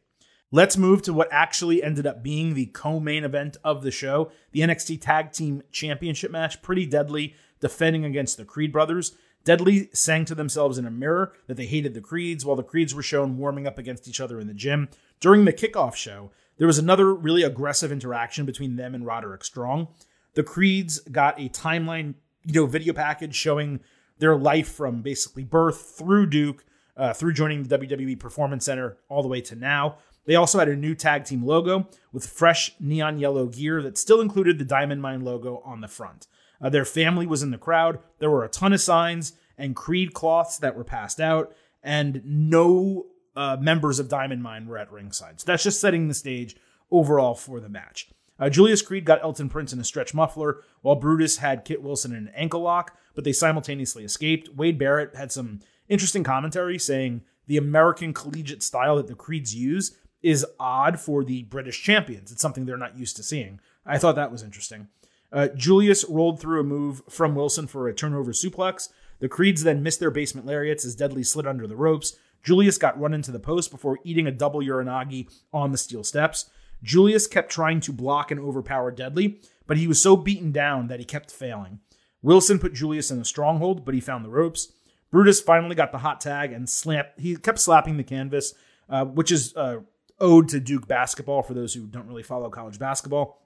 Let's 0.52 0.78
move 0.78 1.02
to 1.02 1.14
what 1.14 1.28
actually 1.32 1.84
ended 1.84 2.08
up 2.08 2.24
being 2.24 2.54
the 2.54 2.68
co-main 2.68 3.24
event 3.24 3.58
of 3.64 3.82
the 3.84 3.92
show, 3.92 4.32
the 4.52 4.62
NXT 4.62 5.02
Tag 5.02 5.32
Team 5.32 5.64
Championship 5.72 6.32
match. 6.32 6.62
Pretty 6.62 6.86
deadly, 6.86 7.36
defending 7.60 8.06
against 8.06 8.38
the 8.38 8.46
Creed 8.46 8.72
brothers. 8.72 9.18
Deadly 9.46 9.90
sang 9.94 10.25
to 10.25 10.36
themselves 10.36 10.78
in 10.80 10.88
a 10.88 10.92
mirror 10.92 11.32
that 11.48 11.56
they 11.56 11.68
hated 11.68 11.94
the 11.94 12.02
Creeds, 12.02 12.44
while 12.44 12.56
the 12.56 12.64
Creeds 12.64 12.96
were 12.96 13.04
shown 13.04 13.38
warming 13.38 13.68
up 13.68 13.78
against 13.78 14.08
each 14.08 14.20
other 14.20 14.40
in 14.40 14.48
the 14.48 14.54
gym. 14.54 14.90
During 15.20 15.46
the 15.46 15.54
kickoff 15.54 15.96
show, 15.96 16.32
there 16.58 16.68
was 16.68 16.80
another 16.80 17.14
really 17.14 17.44
aggressive 17.44 17.92
interaction 17.92 18.46
between 18.46 18.75
them 18.75 18.96
and 18.96 19.06
Roderick 19.06 19.44
Strong. 19.44 19.90
The 20.34 20.44
Creeds 20.44 21.00
got 21.00 21.40
a 21.40 21.48
timeline, 21.50 22.16
you 22.44 22.54
know, 22.54 22.66
video 22.66 22.92
package 22.92 23.36
showing 23.36 23.82
their 24.18 24.36
life 24.36 24.72
from 24.72 25.04
basically 25.04 25.44
birth 25.44 25.96
through 25.96 26.25
Duke, 26.25 26.66
uh, 26.98 27.14
through 27.14 27.34
joining 27.34 27.64
the 27.64 27.78
WWE 27.78 28.20
Performance 28.20 28.66
Center, 28.66 28.98
all 29.10 29.22
the 29.22 29.28
way 29.28 29.42
to 29.42 29.56
now. 29.56 29.98
They 30.25 30.36
also 30.36 30.58
had 30.58 30.70
a 30.70 30.75
new 30.75 30.96
tag 30.96 31.25
team 31.25 31.46
logo 31.46 31.88
with 32.12 32.25
fresh 32.25 32.74
neon 32.80 33.20
yellow 33.20 33.46
gear 33.46 33.84
that 33.84 33.98
still 33.98 34.22
included 34.22 34.58
the 34.58 34.66
Diamond 34.66 35.04
Mine 35.04 35.22
logo 35.22 35.62
on 35.64 35.82
the 35.82 35.88
front. 35.88 36.25
Uh, 36.62 36.70
their 36.70 36.86
family 36.86 37.28
was 37.28 37.44
in 37.44 37.52
the 37.52 37.58
crowd. 37.58 38.00
There 38.20 38.30
were 38.30 38.44
a 38.44 38.50
ton 38.50 38.74
of 38.74 38.82
signs 38.82 39.34
and 39.58 39.76
Creed 39.76 40.14
cloths 40.14 40.58
that 40.60 40.76
were 40.76 40.84
passed 40.84 41.20
out, 41.22 41.56
and 41.82 42.22
no 42.26 43.06
uh, 43.36 43.58
members 43.60 44.00
of 44.00 44.10
Diamond 44.10 44.44
Mine 44.44 44.68
were 44.68 44.78
at 44.78 44.92
ringside. 44.92 45.40
So 45.40 45.46
that's 45.46 45.64
just 45.64 45.82
setting 45.82 46.08
the 46.08 46.14
stage 46.14 46.56
overall 46.92 47.36
for 47.36 47.60
the 47.60 47.70
match. 47.70 48.10
Uh, 48.38 48.50
Julius 48.50 48.82
Creed 48.82 49.06
got 49.06 49.24
Elton 49.24 49.50
Prince 49.50 49.72
in 49.72 49.80
a 49.80 49.84
stretch 49.84 50.14
muffler, 50.14 50.62
while 50.82 50.96
Brutus 50.96 51.38
had 51.38 51.66
Kit 51.66 51.82
Wilson 51.82 52.12
in 52.12 52.28
an 52.28 52.34
ankle 52.36 52.62
lock, 52.62 52.98
but 53.14 53.24
they 53.24 53.32
simultaneously 53.32 54.04
escaped. 54.04 54.50
Wade 54.56 54.78
Barrett 54.78 55.16
had 55.16 55.32
some 55.32 55.62
interesting 55.88 56.24
commentary 56.24 56.78
saying 56.78 57.22
the 57.48 57.58
American 57.58 58.14
collegiate 58.14 58.64
style 58.64 58.98
that 58.98 59.08
the 59.08 59.16
Creeds 59.16 59.56
use 59.56 59.98
is 60.22 60.46
odd 60.60 61.00
for 61.00 61.24
the 61.24 61.44
British 61.44 61.82
champions. 61.82 62.32
It's 62.32 62.42
something 62.42 62.66
they're 62.66 62.78
not 62.78 62.98
used 62.98 63.16
to 63.18 63.24
seeing. 63.24 63.60
I 63.86 64.00
thought 64.00 64.16
that 64.16 64.32
was 64.32 64.44
interesting. 64.44 64.88
Uh, 65.32 65.50
Julius 65.50 66.05
rolled 66.08 66.39
through 66.39 66.60
a 66.60 66.63
move 66.63 67.01
from 67.10 67.36
Wilson 67.36 67.67
for 67.67 67.88
a 67.88 67.94
turnover 67.94 68.32
suplex. 68.32 68.89
The 69.20 69.29
Creeds 69.29 69.63
then 69.63 69.84
missed 69.84 70.00
their 70.00 70.12
basement 70.12 70.46
lariats 70.46 70.86
as 70.86 70.96
Deadly 70.96 71.24
slid 71.24 71.48
under 71.48 71.67
the 71.67 71.75
ropes. 71.75 72.17
Julius 72.44 72.77
got 72.77 73.00
run 73.00 73.13
into 73.13 73.32
the 73.32 73.39
post 73.39 73.72
before 73.72 74.00
eating 74.03 74.27
a 74.27 74.32
double 74.32 74.62
uranage 74.62 75.29
on 75.51 75.72
the 75.72 75.77
steel 75.77 76.03
steps. 76.03 76.50
Julius 76.84 77.25
kept 77.25 77.51
trying 77.51 77.79
to 77.82 77.91
block 77.91 78.29
and 78.29 78.39
overpower 78.39 78.91
Deadly, 78.91 79.41
but 79.65 79.77
he 79.77 79.88
was 79.88 80.01
so 80.01 80.15
beaten 80.15 80.51
down 80.51 80.88
that 80.88 81.00
he 81.00 81.05
kept 81.05 81.32
failing. 81.32 81.79
Wilson 82.22 82.60
put 82.60 82.74
Julius 82.74 83.10
in 83.12 83.20
a 83.20 83.25
stronghold, 83.25 83.84
but 83.86 83.96
he 83.96 84.01
found 84.01 84.24
the 84.24 84.29
ropes. 84.29 84.72
Brutus 85.12 85.39
finally 85.39 85.75
got 85.75 85.91
the 85.91 86.00
hot 86.00 86.20
tag 86.22 86.51
and 86.51 86.70
slapped. 86.70 87.20
He 87.20 87.36
kept 87.36 87.60
slapping 87.60 87.98
the 87.98 88.03
canvas, 88.03 88.53
uh, 88.89 89.05
which 89.05 89.32
is 89.32 89.55
uh, 89.55 89.77
ode 90.20 90.50
to 90.50 90.60
Duke 90.60 90.88
basketball 90.88 91.41
for 91.41 91.53
those 91.53 91.74
who 91.74 91.88
don't 91.88 92.08
really 92.08 92.24
follow 92.24 92.50
college 92.50 92.79
basketball. 92.79 93.41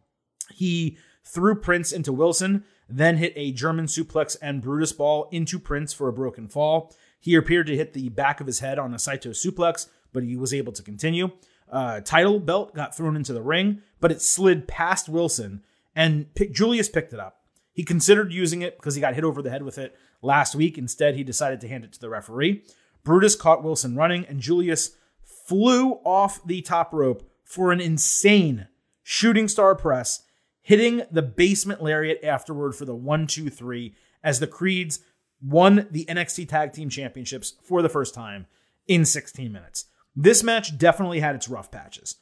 He 0.51 0.97
threw 1.29 1.55
Prince 1.55 1.91
into 1.91 2.11
Wilson, 2.11 2.63
then 2.87 3.17
hit 3.17 3.33
a 3.35 3.51
German 3.51 3.85
suplex 3.85 4.35
and 4.41 4.61
Brutus 4.61 4.91
ball 4.91 5.29
into 5.31 5.59
Prince 5.59 5.93
for 5.93 6.07
a 6.07 6.13
broken 6.13 6.47
fall. 6.47 6.95
He 7.19 7.35
appeared 7.35 7.67
to 7.67 7.75
hit 7.75 7.93
the 7.93 8.09
back 8.09 8.41
of 8.41 8.47
his 8.47 8.59
head 8.59 8.79
on 8.79 8.93
a 8.93 8.99
Saito 8.99 9.29
suplex, 9.31 9.87
but 10.11 10.23
he 10.23 10.35
was 10.35 10.53
able 10.53 10.73
to 10.73 10.83
continue. 10.83 11.31
Uh, 11.71 12.01
title 12.01 12.39
belt 12.39 12.73
got 12.73 12.95
thrown 12.95 13.15
into 13.15 13.33
the 13.33 13.41
ring, 13.41 13.81
but 13.99 14.11
it 14.11 14.21
slid 14.21 14.67
past 14.67 15.07
Wilson, 15.07 15.63
and 15.95 16.25
Julius 16.51 16.89
picked 16.89 17.13
it 17.13 17.19
up. 17.19 17.41
He 17.73 17.83
considered 17.83 18.33
using 18.33 18.61
it 18.61 18.77
because 18.77 18.95
he 18.95 19.01
got 19.01 19.13
hit 19.13 19.23
over 19.23 19.41
the 19.41 19.51
head 19.51 19.63
with 19.63 19.77
it 19.77 19.95
last 20.21 20.55
week. 20.55 20.77
Instead, 20.77 21.15
he 21.15 21.23
decided 21.23 21.61
to 21.61 21.67
hand 21.67 21.83
it 21.83 21.93
to 21.93 21.99
the 21.99 22.09
referee. 22.09 22.63
Brutus 23.03 23.35
caught 23.35 23.63
Wilson 23.63 23.95
running, 23.95 24.25
and 24.25 24.39
Julius 24.39 24.95
flew 25.23 25.99
off 26.03 26.43
the 26.45 26.61
top 26.61 26.91
rope 26.93 27.29
for 27.43 27.71
an 27.71 27.79
insane 27.79 28.67
shooting 29.03 29.47
star 29.47 29.75
press 29.75 30.23
hitting 30.69 31.01
the 31.09 31.23
basement 31.23 31.81
lariat 31.81 32.23
afterward 32.23 32.75
for 32.75 32.85
the 32.85 32.93
one, 32.93 33.25
two, 33.25 33.49
three, 33.49 33.95
as 34.23 34.39
the 34.39 34.45
Creeds 34.45 34.99
won 35.41 35.87
the 35.89 36.05
NXT 36.05 36.47
Tag 36.47 36.73
Team 36.73 36.89
Championships 36.91 37.55
for 37.63 37.81
the 37.81 37.89
first 37.89 38.13
time 38.13 38.45
in 38.85 39.03
16 39.03 39.51
minutes. 39.51 39.85
This 40.15 40.43
match 40.43 40.77
definitely 40.77 41.21
had 41.21 41.33
its 41.33 41.49
rough 41.49 41.71
patches, 41.71 42.17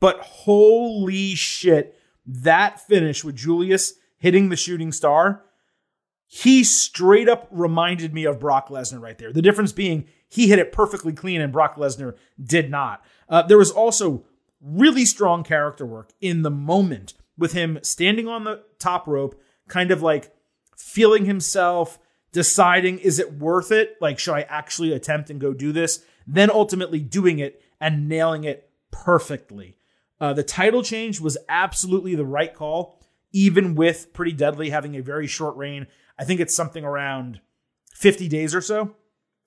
but 0.00 0.18
holy 0.20 1.34
shit, 1.34 1.94
that 2.24 2.80
finish 2.80 3.22
with 3.22 3.36
Julius 3.36 3.92
hitting 4.16 4.48
the 4.48 4.56
shooting 4.56 4.92
star, 4.92 5.44
he 6.26 6.64
straight 6.64 7.28
up 7.28 7.48
reminded 7.50 8.14
me 8.14 8.24
of 8.24 8.40
Brock 8.40 8.70
Lesnar 8.70 9.02
right 9.02 9.18
there. 9.18 9.30
The 9.30 9.42
difference 9.42 9.72
being 9.72 10.06
he 10.26 10.48
hit 10.48 10.58
it 10.58 10.72
perfectly 10.72 11.12
clean 11.12 11.42
and 11.42 11.52
Brock 11.52 11.76
Lesnar 11.76 12.16
did 12.42 12.70
not. 12.70 13.04
Uh, 13.28 13.42
there 13.42 13.58
was 13.58 13.70
also 13.70 14.24
really 14.62 15.04
strong 15.04 15.44
character 15.44 15.84
work 15.84 16.12
in 16.22 16.40
the 16.40 16.50
moment 16.50 17.12
with 17.40 17.52
him 17.52 17.80
standing 17.82 18.28
on 18.28 18.44
the 18.44 18.62
top 18.78 19.08
rope, 19.08 19.40
kind 19.66 19.90
of 19.90 20.02
like 20.02 20.32
feeling 20.76 21.24
himself, 21.24 21.98
deciding, 22.32 22.98
is 22.98 23.18
it 23.18 23.34
worth 23.34 23.72
it? 23.72 23.96
Like, 24.00 24.18
should 24.18 24.34
I 24.34 24.42
actually 24.42 24.92
attempt 24.92 25.30
and 25.30 25.40
go 25.40 25.52
do 25.52 25.72
this? 25.72 26.04
Then 26.26 26.50
ultimately 26.50 27.00
doing 27.00 27.40
it 27.40 27.60
and 27.80 28.08
nailing 28.08 28.44
it 28.44 28.70
perfectly. 28.92 29.76
Uh, 30.20 30.32
the 30.32 30.42
title 30.42 30.82
change 30.82 31.20
was 31.20 31.38
absolutely 31.48 32.14
the 32.14 32.24
right 32.24 32.54
call, 32.54 33.00
even 33.32 33.74
with 33.74 34.12
Pretty 34.12 34.32
Deadly 34.32 34.70
having 34.70 34.94
a 34.94 35.02
very 35.02 35.26
short 35.26 35.56
reign. 35.56 35.86
I 36.18 36.24
think 36.24 36.40
it's 36.40 36.54
something 36.54 36.84
around 36.84 37.40
50 37.94 38.28
days 38.28 38.54
or 38.54 38.60
so. 38.60 38.94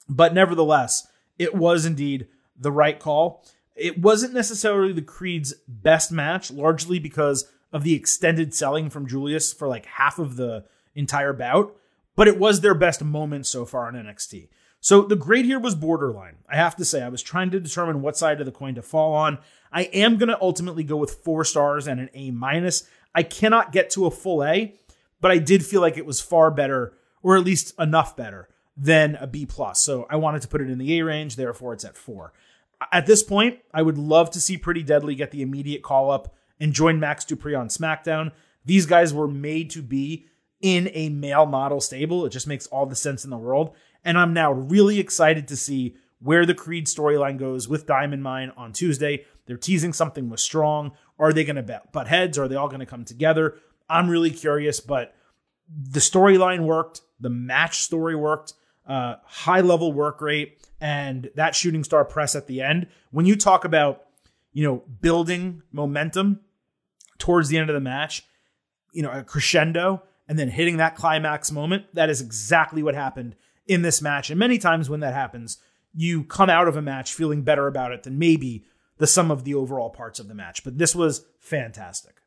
But 0.09 0.33
nevertheless, 0.33 1.07
it 1.37 1.53
was 1.55 1.85
indeed 1.85 2.27
the 2.57 2.71
right 2.71 2.99
call. 2.99 3.45
It 3.75 3.99
wasn't 3.99 4.33
necessarily 4.33 4.93
the 4.93 5.01
Creed's 5.01 5.53
best 5.67 6.11
match, 6.11 6.51
largely 6.51 6.99
because 6.99 7.49
of 7.73 7.83
the 7.83 7.95
extended 7.95 8.53
selling 8.53 8.89
from 8.89 9.07
Julius 9.07 9.51
for 9.51 9.67
like 9.67 9.85
half 9.85 10.19
of 10.19 10.37
the 10.37 10.63
entire 10.95 11.33
bout, 11.33 11.75
but 12.15 12.27
it 12.27 12.39
was 12.39 12.61
their 12.61 12.75
best 12.75 13.03
moment 13.03 13.47
so 13.47 13.65
far 13.65 13.89
in 13.89 13.95
NXT. 13.95 14.47
So 14.79 15.01
the 15.01 15.15
grade 15.15 15.45
here 15.45 15.59
was 15.59 15.75
borderline. 15.75 16.37
I 16.47 16.57
have 16.57 16.75
to 16.75 16.85
say, 16.85 17.01
I 17.01 17.09
was 17.09 17.23
trying 17.23 17.49
to 17.51 17.59
determine 17.59 18.01
what 18.01 18.17
side 18.17 18.39
of 18.39 18.45
the 18.45 18.51
coin 18.51 18.75
to 18.75 18.81
fall 18.81 19.13
on. 19.13 19.39
I 19.71 19.83
am 19.83 20.17
going 20.17 20.29
to 20.29 20.41
ultimately 20.41 20.83
go 20.83 20.97
with 20.97 21.23
four 21.23 21.43
stars 21.45 21.87
and 21.87 21.99
an 21.99 22.09
A 22.13 22.31
minus. 22.31 22.87
I 23.15 23.23
cannot 23.23 23.71
get 23.71 23.89
to 23.91 24.05
a 24.05 24.11
full 24.11 24.43
A, 24.43 24.75
but 25.21 25.31
I 25.31 25.37
did 25.37 25.65
feel 25.65 25.81
like 25.81 25.97
it 25.97 26.05
was 26.05 26.21
far 26.21 26.51
better, 26.51 26.93
or 27.23 27.37
at 27.37 27.45
least 27.45 27.73
enough 27.79 28.15
better 28.15 28.49
than 28.75 29.15
a 29.15 29.25
B 29.25 29.45
plus. 29.45 29.79
So 29.79 30.05
I 30.09 30.17
wanted 30.17 30.41
to 30.41 30.47
put 30.47 30.61
it 30.61 30.69
in 30.69 30.77
the 30.77 30.99
A 30.99 31.03
range, 31.03 31.37
therefore 31.37 31.73
it's 31.73 31.85
at 31.85 31.95
four. 31.95 32.33
At 32.91 33.05
this 33.05 33.23
point, 33.23 33.59
I 33.73 33.81
would 33.81 33.97
love 33.97 34.31
to 34.31 34.41
see 34.41 34.57
Pretty 34.57 34.83
Deadly 34.83 35.15
get 35.15 35.31
the 35.31 35.41
immediate 35.41 35.81
call 35.81 36.11
up 36.11 36.35
and 36.63 36.71
join 36.71 36.97
Max 36.97 37.25
Dupri 37.25 37.59
on 37.59 37.67
SmackDown. 37.67 38.31
These 38.63 38.85
guys 38.85 39.13
were 39.13 39.27
made 39.27 39.69
to 39.71 39.81
be 39.81 40.27
in 40.61 40.89
a 40.93 41.09
male 41.09 41.45
model 41.45 41.81
stable. 41.81 42.25
It 42.25 42.29
just 42.29 42.47
makes 42.47 42.67
all 42.67 42.85
the 42.85 42.95
sense 42.95 43.25
in 43.25 43.29
the 43.31 43.37
world. 43.37 43.75
And 44.05 44.17
I'm 44.17 44.33
now 44.33 44.53
really 44.53 44.97
excited 44.97 45.49
to 45.49 45.57
see 45.57 45.97
where 46.21 46.45
the 46.45 46.53
Creed 46.53 46.87
storyline 46.87 47.37
goes 47.37 47.67
with 47.67 47.85
Diamond 47.85 48.23
Mine 48.23 48.53
on 48.55 48.71
Tuesday. 48.71 49.25
They're 49.45 49.57
teasing 49.57 49.91
something 49.91 50.29
with 50.29 50.39
Strong. 50.39 50.93
Are 51.19 51.33
they 51.33 51.43
going 51.43 51.57
to 51.57 51.81
butt 51.91 52.07
heads? 52.07 52.37
Are 52.37 52.47
they 52.47 52.55
all 52.55 52.69
going 52.69 52.79
to 52.79 52.85
come 52.85 53.03
together? 53.03 53.55
I'm 53.89 54.09
really 54.09 54.31
curious, 54.31 54.79
but 54.79 55.13
the 55.69 55.99
storyline 55.99 56.61
worked. 56.65 57.01
The 57.19 57.29
match 57.29 57.81
story 57.81 58.15
worked. 58.15 58.53
Uh, 58.87 59.15
high 59.25 59.61
level 59.61 59.91
work 59.91 60.21
rate 60.21 60.59
and 60.79 61.29
that 61.35 61.55
shooting 61.55 61.83
star 61.83 62.05
press 62.05 62.35
at 62.35 62.47
the 62.47 62.61
end. 62.61 62.87
When 63.11 63.25
you 63.25 63.35
talk 63.35 63.65
about, 63.65 64.03
you 64.53 64.65
know, 64.65 64.83
building 65.01 65.61
momentum 65.73 66.39
towards 67.17 67.49
the 67.49 67.57
end 67.57 67.69
of 67.69 67.73
the 67.73 67.79
match, 67.79 68.23
you 68.93 69.01
know, 69.01 69.11
a 69.11 69.23
crescendo 69.23 70.03
and 70.27 70.39
then 70.39 70.49
hitting 70.49 70.77
that 70.77 70.95
climax 70.95 71.51
moment, 71.51 71.85
that 71.93 72.09
is 72.09 72.21
exactly 72.21 72.81
what 72.81 72.95
happened 72.95 73.35
in 73.67 73.81
this 73.81 74.01
match. 74.01 74.29
And 74.29 74.39
many 74.39 74.57
times 74.57 74.89
when 74.89 75.01
that 75.01 75.13
happens, 75.13 75.57
you 75.93 76.23
come 76.23 76.49
out 76.49 76.67
of 76.67 76.75
a 76.75 76.81
match 76.81 77.13
feeling 77.13 77.43
better 77.43 77.67
about 77.67 77.91
it 77.91 78.03
than 78.03 78.17
maybe 78.17 78.65
the 78.97 79.07
sum 79.07 79.31
of 79.31 79.43
the 79.43 79.53
overall 79.53 79.89
parts 79.89 80.19
of 80.19 80.27
the 80.27 80.35
match. 80.35 80.63
But 80.63 80.77
this 80.77 80.95
was 80.95 81.25
fantastic. 81.39 82.21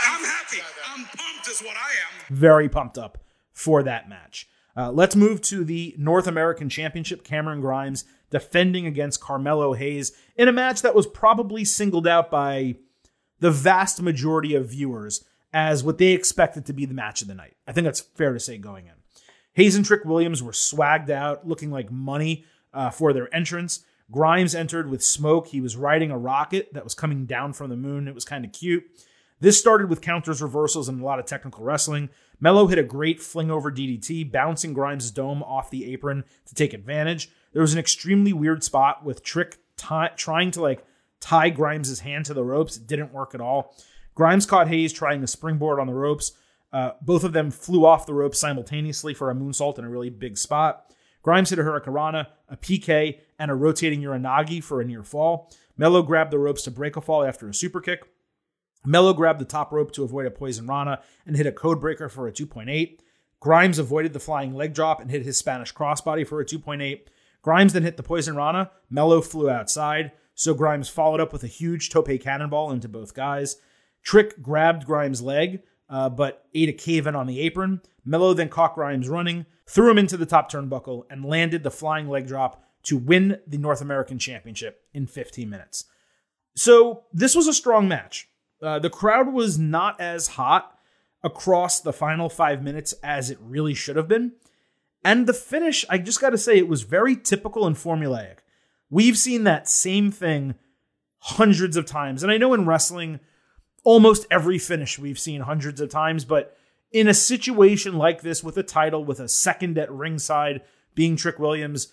I'm 0.00 0.24
happy. 0.24 0.58
I'm 0.92 1.04
pumped, 1.04 1.48
is 1.48 1.60
what 1.60 1.76
I 1.76 2.28
am. 2.28 2.36
Very 2.36 2.68
pumped 2.68 2.98
up 2.98 3.18
for 3.52 3.82
that 3.82 4.08
match. 4.08 4.48
Uh, 4.76 4.92
let's 4.92 5.16
move 5.16 5.40
to 5.40 5.64
the 5.64 5.94
North 5.96 6.26
American 6.26 6.68
Championship. 6.68 7.24
Cameron 7.24 7.60
Grimes 7.60 8.04
defending 8.30 8.86
against 8.86 9.22
Carmelo 9.22 9.72
Hayes 9.72 10.12
in 10.36 10.48
a 10.48 10.52
match 10.52 10.82
that 10.82 10.94
was 10.94 11.06
probably 11.06 11.64
singled 11.64 12.06
out 12.06 12.30
by 12.30 12.76
the 13.40 13.50
vast 13.50 14.02
majority 14.02 14.54
of 14.54 14.70
viewers 14.70 15.24
as 15.52 15.82
what 15.82 15.98
they 15.98 16.08
expected 16.08 16.66
to 16.66 16.72
be 16.72 16.84
the 16.84 16.94
match 16.94 17.22
of 17.22 17.28
the 17.28 17.34
night. 17.34 17.56
I 17.66 17.72
think 17.72 17.84
that's 17.84 18.00
fair 18.00 18.32
to 18.32 18.40
say 18.40 18.58
going 18.58 18.86
in. 18.86 18.92
Hayes 19.54 19.74
and 19.74 19.84
Trick 19.84 20.04
Williams 20.04 20.42
were 20.42 20.52
swagged 20.52 21.08
out, 21.08 21.48
looking 21.48 21.70
like 21.70 21.90
money 21.90 22.44
uh, 22.74 22.90
for 22.90 23.12
their 23.12 23.34
entrance. 23.34 23.84
Grimes 24.10 24.54
entered 24.54 24.90
with 24.90 25.02
smoke. 25.02 25.48
He 25.48 25.60
was 25.60 25.76
riding 25.76 26.10
a 26.10 26.18
rocket 26.18 26.72
that 26.74 26.84
was 26.84 26.94
coming 26.94 27.26
down 27.26 27.54
from 27.54 27.70
the 27.70 27.76
moon. 27.76 28.06
It 28.06 28.14
was 28.14 28.24
kind 28.24 28.44
of 28.44 28.52
cute. 28.52 28.84
This 29.40 29.58
started 29.58 29.90
with 29.90 30.00
counters, 30.00 30.40
reversals, 30.40 30.88
and 30.88 31.00
a 31.00 31.04
lot 31.04 31.18
of 31.18 31.26
technical 31.26 31.64
wrestling. 31.64 32.10
Melo 32.40 32.66
hit 32.66 32.78
a 32.78 32.82
great 32.82 33.20
fling 33.20 33.50
over 33.50 33.70
DDT, 33.70 34.30
bouncing 34.30 34.72
Grimes' 34.72 35.10
dome 35.10 35.42
off 35.42 35.70
the 35.70 35.90
apron 35.92 36.24
to 36.46 36.54
take 36.54 36.72
advantage. 36.72 37.30
There 37.52 37.62
was 37.62 37.72
an 37.72 37.78
extremely 37.78 38.32
weird 38.32 38.62
spot 38.62 39.04
with 39.04 39.24
Trick 39.24 39.58
t- 39.76 40.06
trying 40.16 40.50
to 40.52 40.62
like 40.62 40.84
tie 41.20 41.50
Grimes' 41.50 42.00
hand 42.00 42.24
to 42.26 42.34
the 42.34 42.44
ropes. 42.44 42.76
It 42.76 42.86
didn't 42.86 43.12
work 43.12 43.34
at 43.34 43.40
all. 43.40 43.76
Grimes 44.14 44.46
caught 44.46 44.68
Hayes 44.68 44.92
trying 44.92 45.22
a 45.22 45.26
springboard 45.26 45.78
on 45.78 45.86
the 45.86 45.94
ropes. 45.94 46.32
Uh, 46.72 46.92
both 47.02 47.24
of 47.24 47.32
them 47.32 47.50
flew 47.50 47.84
off 47.86 48.06
the 48.06 48.14
ropes 48.14 48.38
simultaneously 48.38 49.14
for 49.14 49.30
a 49.30 49.34
moonsault 49.34 49.78
in 49.78 49.84
a 49.84 49.90
really 49.90 50.10
big 50.10 50.36
spot. 50.36 50.92
Grimes 51.22 51.50
hit 51.50 51.58
a 51.58 51.62
Hurricanrana, 51.62 52.28
a 52.48 52.56
PK, 52.56 53.20
and 53.38 53.50
a 53.50 53.54
rotating 53.54 54.00
Uranage 54.00 54.62
for 54.62 54.80
a 54.80 54.84
near 54.84 55.02
fall. 55.02 55.52
Melo 55.76 56.02
grabbed 56.02 56.30
the 56.30 56.38
ropes 56.38 56.62
to 56.62 56.70
break 56.70 56.96
a 56.96 57.00
fall 57.00 57.24
after 57.24 57.48
a 57.48 57.54
super 57.54 57.80
kick. 57.80 58.04
Melo 58.84 59.12
grabbed 59.12 59.40
the 59.40 59.44
top 59.44 59.72
rope 59.72 59.90
to 59.92 60.04
avoid 60.04 60.26
a 60.26 60.30
poison 60.30 60.66
Rana 60.66 61.00
and 61.26 61.36
hit 61.36 61.46
a 61.46 61.52
code 61.52 61.80
breaker 61.80 62.08
for 62.08 62.28
a 62.28 62.32
2.8. 62.32 63.00
Grimes 63.40 63.78
avoided 63.78 64.12
the 64.12 64.20
flying 64.20 64.54
leg 64.54 64.72
drop 64.72 65.00
and 65.00 65.10
hit 65.10 65.24
his 65.24 65.36
Spanish 65.36 65.74
crossbody 65.74 66.26
for 66.26 66.40
a 66.40 66.44
2.8. 66.44 67.00
Grimes 67.42 67.72
then 67.72 67.82
hit 67.82 67.96
the 67.96 68.02
poison 68.02 68.36
Rana. 68.36 68.70
Melo 68.88 69.20
flew 69.20 69.50
outside, 69.50 70.12
so 70.36 70.52
Grimes 70.54 70.90
followed 70.90 71.18
up 71.18 71.32
with 71.32 71.42
a 71.42 71.48
huge 71.48 71.88
tope 71.88 72.20
cannonball 72.20 72.70
into 72.70 72.88
both 72.88 73.14
guys. 73.14 73.56
Trick 74.02 74.40
grabbed 74.42 74.86
Grimes' 74.86 75.22
leg, 75.22 75.62
uh, 75.88 76.10
but 76.10 76.46
ate 76.54 76.68
a 76.68 76.74
cave 76.74 77.06
in 77.06 77.16
on 77.16 77.26
the 77.26 77.40
apron. 77.40 77.80
Melo 78.04 78.34
then 78.34 78.50
caught 78.50 78.74
Grimes 78.74 79.08
running, 79.08 79.46
threw 79.66 79.90
him 79.90 79.98
into 79.98 80.18
the 80.18 80.26
top 80.26 80.52
turnbuckle, 80.52 81.04
and 81.10 81.24
landed 81.24 81.62
the 81.62 81.70
flying 81.70 82.08
leg 82.08 82.26
drop 82.26 82.62
to 82.84 82.98
win 82.98 83.40
the 83.46 83.56
North 83.56 83.80
American 83.80 84.18
Championship 84.18 84.84
in 84.92 85.06
15 85.06 85.48
minutes. 85.48 85.86
So 86.54 87.04
this 87.12 87.34
was 87.34 87.48
a 87.48 87.54
strong 87.54 87.88
match. 87.88 88.28
Uh, 88.62 88.78
the 88.78 88.90
crowd 88.90 89.32
was 89.32 89.58
not 89.58 89.98
as 90.00 90.28
hot 90.28 90.78
across 91.24 91.80
the 91.80 91.94
final 91.94 92.28
five 92.28 92.62
minutes 92.62 92.92
as 93.02 93.30
it 93.30 93.38
really 93.40 93.74
should 93.74 93.96
have 93.96 94.06
been. 94.06 94.32
And 95.02 95.26
the 95.26 95.32
finish, 95.32 95.84
I 95.88 95.96
just 95.96 96.20
got 96.20 96.30
to 96.30 96.38
say, 96.38 96.58
it 96.58 96.68
was 96.68 96.82
very 96.82 97.16
typical 97.16 97.66
and 97.66 97.74
formulaic. 97.74 98.38
We've 98.90 99.18
seen 99.18 99.44
that 99.44 99.68
same 99.68 100.10
thing 100.10 100.54
hundreds 101.18 101.76
of 101.76 101.86
times. 101.86 102.22
And 102.22 102.30
I 102.30 102.38
know 102.38 102.54
in 102.54 102.66
wrestling, 102.66 103.20
almost 103.84 104.26
every 104.30 104.58
finish 104.58 104.98
we've 104.98 105.18
seen 105.18 105.40
hundreds 105.40 105.80
of 105.80 105.90
times, 105.90 106.24
but 106.24 106.56
in 106.92 107.08
a 107.08 107.14
situation 107.14 107.98
like 107.98 108.22
this 108.22 108.44
with 108.44 108.56
a 108.56 108.62
title, 108.62 109.04
with 109.04 109.20
a 109.20 109.28
second 109.28 109.76
at 109.78 109.90
ringside 109.90 110.62
being 110.94 111.16
Trick 111.16 111.38
Williams, 111.38 111.92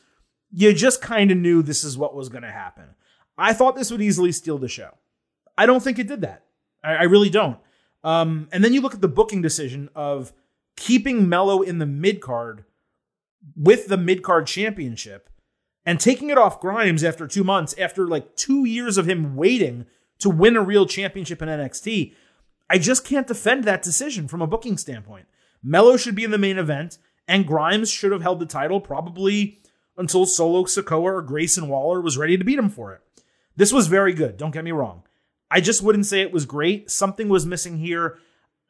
you 0.52 0.72
just 0.74 1.02
kind 1.02 1.32
of 1.32 1.38
knew 1.38 1.62
this 1.62 1.84
is 1.84 1.98
what 1.98 2.16
was 2.16 2.30
going 2.30 2.44
to 2.44 2.52
happen. 2.52 2.96
I 3.38 3.54
thought 3.54 3.76
this 3.76 3.92
would 3.92 4.02
easily 4.02 4.32
steal 4.32 4.60
the 4.60 4.68
show. 4.68 4.92
I 5.58 5.66
don't 5.66 5.82
think 5.82 5.98
it 5.98 6.08
did 6.08 6.22
that. 6.22 6.44
I, 6.84 6.96
I 6.96 7.04
really 7.04 7.30
don't. 7.30 7.58
Um, 8.04 8.50
and 8.52 8.64
then 8.64 8.74
you 8.74 8.82
look 8.82 8.94
at 8.94 9.02
the 9.02 9.08
booking 9.08 9.42
decision 9.42 9.90
of 9.96 10.32
keeping 10.76 11.28
Mello 11.28 11.62
in 11.62 11.80
the 11.80 11.86
mid 11.86 12.22
card 12.22 12.66
with 13.56 13.88
the 13.88 13.98
mid 13.98 14.22
card 14.22 14.46
championship 14.46 15.30
and 15.86 16.00
taking 16.00 16.30
it 16.30 16.38
off 16.38 16.62
Grimes 16.62 17.04
after 17.04 17.28
two 17.28 17.44
months, 17.44 17.76
after 17.78 18.08
like 18.08 18.36
two 18.36 18.66
years 18.66 18.98
of 18.98 19.08
him 19.08 19.36
waiting 19.36 19.86
to 20.20 20.30
win 20.30 20.56
a 20.56 20.62
real 20.62 20.86
championship 20.86 21.42
in 21.42 21.50
NXT. 21.50 22.14
I 22.70 22.78
just 22.78 23.06
can't 23.06 23.28
defend 23.28 23.66
that 23.66 23.84
decision 23.84 24.28
from 24.28 24.42
a 24.42 24.48
booking 24.48 24.78
standpoint. 24.78 25.26
Melo 25.62 25.98
should 25.98 26.16
be 26.16 26.24
in 26.24 26.32
the 26.32 26.38
main 26.38 26.58
event, 26.58 26.98
and 27.28 27.48
Grimes 27.48 27.90
should 27.92 28.12
have 28.12 28.22
held 28.22 28.40
the 28.40 28.46
title 28.46 28.80
probably 28.80 29.60
until 29.98 30.26
Solo 30.26 30.64
Sikoa 30.64 31.02
or 31.02 31.22
Grayson 31.22 31.68
Waller 31.68 32.02
was 32.02 32.18
ready 32.18 32.38
to 32.38 32.44
beat 32.44 32.58
him 32.58 32.70
for 32.70 32.94
it. 32.94 33.02
This 33.56 33.72
was 33.72 33.88
very 33.88 34.14
good, 34.14 34.38
don't 34.38 34.52
get 34.52 34.64
me 34.64 34.72
wrong. 34.72 35.04
I 35.52 35.62
just 35.62 35.84
wouldn't 35.84 36.08
say 36.08 36.22
it 36.22 36.34
was 36.34 36.46
great. 36.46 36.90
Something 36.90 37.30
was 37.30 37.46
missing 37.46 37.78
here, 37.78 38.18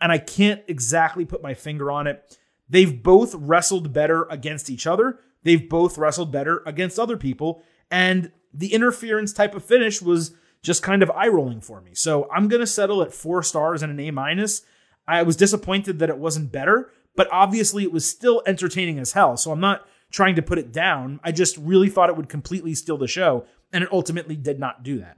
and 0.02 0.12
I 0.12 0.17
can't 0.17 0.62
exactly 0.67 1.23
put 1.23 1.41
my 1.41 1.54
finger 1.54 1.89
on 1.89 2.08
it. 2.08 2.38
They've 2.67 3.02
both 3.02 3.34
wrestled 3.36 3.93
better 3.93 4.23
against 4.30 4.69
each 4.69 4.86
other. 4.86 5.19
They've 5.43 5.69
both 5.69 5.97
wrestled 5.97 6.32
better 6.32 6.63
against 6.65 6.99
other 6.99 7.17
people. 7.17 7.63
And 7.91 8.32
the 8.53 8.73
interference 8.73 9.34
type 9.34 9.56
of 9.56 9.63
finish 9.63 10.01
was 10.01 10.34
just 10.62 10.82
kind 10.82 11.03
of 11.03 11.12
eye 11.12 11.27
rolling 11.27 11.62
for 11.62 11.82
me. 11.82 11.91
So 11.93 12.29
I'm 12.32 12.47
going 12.47 12.62
to 12.62 12.67
settle 12.67 13.01
at 13.01 13.13
four 13.13 13.43
stars 13.43 13.84
and 13.84 13.91
an 13.91 13.99
A 13.99 14.12
minus. 14.12 14.62
I 15.08 15.23
was 15.23 15.36
disappointed 15.36 15.99
that 15.99 16.10
it 16.10 16.17
wasn't 16.17 16.51
better, 16.51 16.89
but 17.15 17.27
obviously 17.32 17.84
it 17.84 17.91
was 17.91 18.08
still 18.08 18.41
entertaining 18.45 18.99
as 18.99 19.12
hell. 19.12 19.36
So 19.36 19.51
I'm 19.51 19.60
not 19.60 19.86
trying 20.12 20.36
to 20.36 20.41
put 20.41 20.60
it 20.60 20.71
down. 20.71 21.19
I 21.23 21.32
just 21.32 21.58
really 21.58 21.89
thought 21.89 22.10
it 22.10 22.15
would 22.15 22.29
completely 22.29 22.73
steal 22.75 22.97
the 22.97 23.08
show, 23.08 23.45
and 23.73 23.84
it 23.84 23.91
ultimately 23.91 24.36
did 24.36 24.60
not 24.60 24.84
do 24.84 24.99
that. 24.99 25.17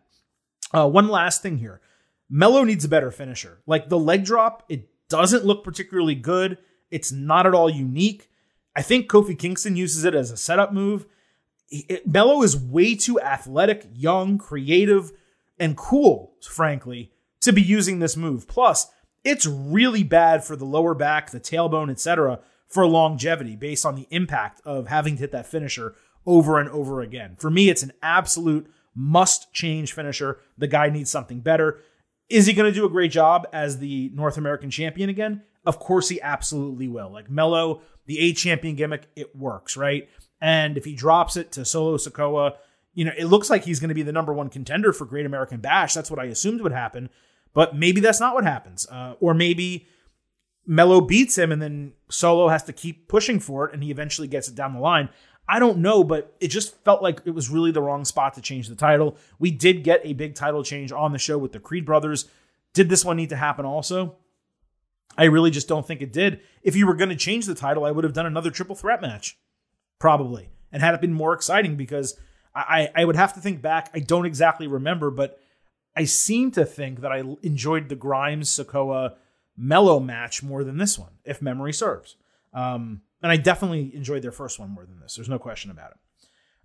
Uh, 0.73 0.87
one 0.87 1.07
last 1.07 1.43
thing 1.43 1.57
here. 1.59 1.81
Melo 2.29 2.63
needs 2.63 2.85
a 2.85 2.89
better 2.89 3.11
finisher. 3.11 3.59
Like 3.67 3.89
the 3.89 3.99
leg 3.99 4.25
drop, 4.25 4.63
it 4.67 4.89
doesn't 5.09 5.45
look 5.45 5.63
particularly 5.63 6.15
good. 6.15 6.57
It's 6.89 7.11
not 7.11 7.45
at 7.45 7.53
all 7.53 7.69
unique. 7.69 8.29
I 8.75 8.81
think 8.81 9.09
Kofi 9.09 9.37
Kingston 9.37 9.75
uses 9.75 10.03
it 10.03 10.15
as 10.15 10.31
a 10.31 10.37
setup 10.37 10.73
move. 10.73 11.05
Melo 12.05 12.43
is 12.43 12.57
way 12.57 12.95
too 12.95 13.19
athletic, 13.19 13.87
young, 13.93 14.37
creative, 14.37 15.11
and 15.59 15.77
cool, 15.77 16.33
frankly, 16.41 17.11
to 17.41 17.53
be 17.53 17.61
using 17.61 17.99
this 17.99 18.17
move. 18.17 18.47
Plus, 18.47 18.87
it's 19.23 19.45
really 19.45 20.03
bad 20.03 20.43
for 20.43 20.55
the 20.55 20.65
lower 20.65 20.93
back, 20.93 21.31
the 21.31 21.39
tailbone, 21.39 21.89
etc., 21.89 22.39
for 22.67 22.85
longevity 22.85 23.55
based 23.55 23.85
on 23.85 23.95
the 23.95 24.07
impact 24.09 24.61
of 24.65 24.87
having 24.87 25.15
to 25.15 25.21
hit 25.21 25.31
that 25.31 25.47
finisher 25.47 25.95
over 26.25 26.59
and 26.59 26.69
over 26.69 27.01
again. 27.01 27.35
For 27.39 27.49
me, 27.49 27.69
it's 27.69 27.83
an 27.83 27.93
absolute 28.01 28.69
must 28.95 29.53
change 29.53 29.93
finisher. 29.93 30.39
The 30.57 30.67
guy 30.67 30.89
needs 30.89 31.09
something 31.09 31.41
better. 31.41 31.79
Is 32.29 32.45
he 32.45 32.53
going 32.53 32.71
to 32.71 32.77
do 32.77 32.85
a 32.85 32.89
great 32.89 33.11
job 33.11 33.47
as 33.53 33.77
the 33.77 34.09
North 34.13 34.37
American 34.37 34.71
champion 34.71 35.09
again? 35.09 35.43
Of 35.65 35.79
course, 35.79 36.09
he 36.09 36.21
absolutely 36.21 36.87
will. 36.87 37.11
Like 37.11 37.29
Melo, 37.29 37.81
the 38.05 38.19
A 38.19 38.33
champion 38.33 38.75
gimmick, 38.75 39.07
it 39.15 39.35
works, 39.35 39.77
right? 39.77 40.09
And 40.41 40.77
if 40.77 40.85
he 40.85 40.95
drops 40.95 41.37
it 41.37 41.51
to 41.53 41.65
Solo 41.65 41.97
Sikoa, 41.97 42.55
you 42.93 43.05
know, 43.05 43.11
it 43.17 43.25
looks 43.25 43.49
like 43.49 43.65
he's 43.65 43.79
going 43.79 43.89
to 43.89 43.95
be 43.95 44.03
the 44.03 44.11
number 44.11 44.33
one 44.33 44.49
contender 44.49 44.93
for 44.93 45.05
Great 45.05 45.25
American 45.25 45.59
Bash. 45.59 45.93
That's 45.93 46.09
what 46.09 46.19
I 46.19 46.25
assumed 46.25 46.61
would 46.61 46.71
happen. 46.71 47.09
But 47.53 47.75
maybe 47.75 48.01
that's 48.01 48.19
not 48.19 48.35
what 48.35 48.43
happens. 48.43 48.87
Uh, 48.87 49.15
or 49.19 49.33
maybe 49.33 49.87
Melo 50.65 51.01
beats 51.01 51.37
him 51.37 51.51
and 51.51 51.61
then 51.61 51.93
Solo 52.09 52.49
has 52.49 52.63
to 52.63 52.73
keep 52.73 53.07
pushing 53.07 53.39
for 53.39 53.67
it 53.67 53.73
and 53.73 53.83
he 53.83 53.91
eventually 53.91 54.27
gets 54.27 54.47
it 54.47 54.55
down 54.55 54.73
the 54.73 54.79
line. 54.79 55.09
I 55.47 55.59
don't 55.59 55.79
know, 55.79 56.03
but 56.03 56.35
it 56.39 56.47
just 56.47 56.83
felt 56.83 57.03
like 57.03 57.21
it 57.25 57.31
was 57.31 57.49
really 57.49 57.71
the 57.71 57.81
wrong 57.81 58.03
spot 58.03 58.33
to 58.33 58.41
change 58.41 58.67
the 58.67 58.75
title. 58.75 59.15
We 59.37 59.51
did 59.51 59.83
get 59.83 60.01
a 60.03 60.13
big 60.13 60.33
title 60.35 60.63
change 60.63 60.91
on 60.91 61.11
the 61.11 61.19
show 61.19 61.37
with 61.37 61.51
the 61.51 61.59
Creed 61.59 61.85
brothers. 61.85 62.25
Did 62.73 62.89
this 62.89 63.05
one 63.05 63.17
need 63.17 63.29
to 63.29 63.35
happen 63.35 63.65
also? 63.65 64.15
I 65.17 65.25
really 65.25 65.51
just 65.51 65.67
don't 65.67 65.85
think 65.85 66.01
it 66.01 66.13
did. 66.13 66.41
If 66.61 66.75
you 66.75 66.87
were 66.87 66.95
going 66.95 67.09
to 67.09 67.15
change 67.15 67.45
the 67.45 67.55
title, 67.55 67.85
I 67.85 67.91
would 67.91 68.03
have 68.03 68.13
done 68.13 68.25
another 68.25 68.51
triple 68.51 68.75
threat 68.75 69.01
match, 69.01 69.37
probably, 69.99 70.49
and 70.71 70.81
had 70.81 70.93
it 70.93 71.01
been 71.01 71.13
more 71.13 71.33
exciting 71.33 71.75
because 71.75 72.19
I, 72.53 72.89
I 72.95 73.05
would 73.05 73.15
have 73.15 73.33
to 73.33 73.39
think 73.39 73.61
back. 73.61 73.89
I 73.93 73.99
don't 73.99 74.25
exactly 74.25 74.67
remember, 74.67 75.11
but 75.11 75.39
I 75.95 76.05
seem 76.05 76.51
to 76.51 76.65
think 76.65 77.01
that 77.01 77.11
I 77.11 77.23
enjoyed 77.43 77.89
the 77.89 77.95
Grimes 77.95 78.49
Sikoa 78.49 79.15
Melo 79.57 79.99
match 79.99 80.43
more 80.43 80.63
than 80.63 80.77
this 80.77 80.99
one, 80.99 81.13
if 81.23 81.41
memory 81.41 81.73
serves. 81.73 82.17
Um, 82.53 83.01
and 83.21 83.31
I 83.31 83.37
definitely 83.37 83.95
enjoyed 83.95 84.21
their 84.21 84.31
first 84.31 84.59
one 84.59 84.69
more 84.69 84.85
than 84.85 84.99
this. 84.99 85.15
There's 85.15 85.29
no 85.29 85.39
question 85.39 85.71
about 85.71 85.91
it. 85.91 85.97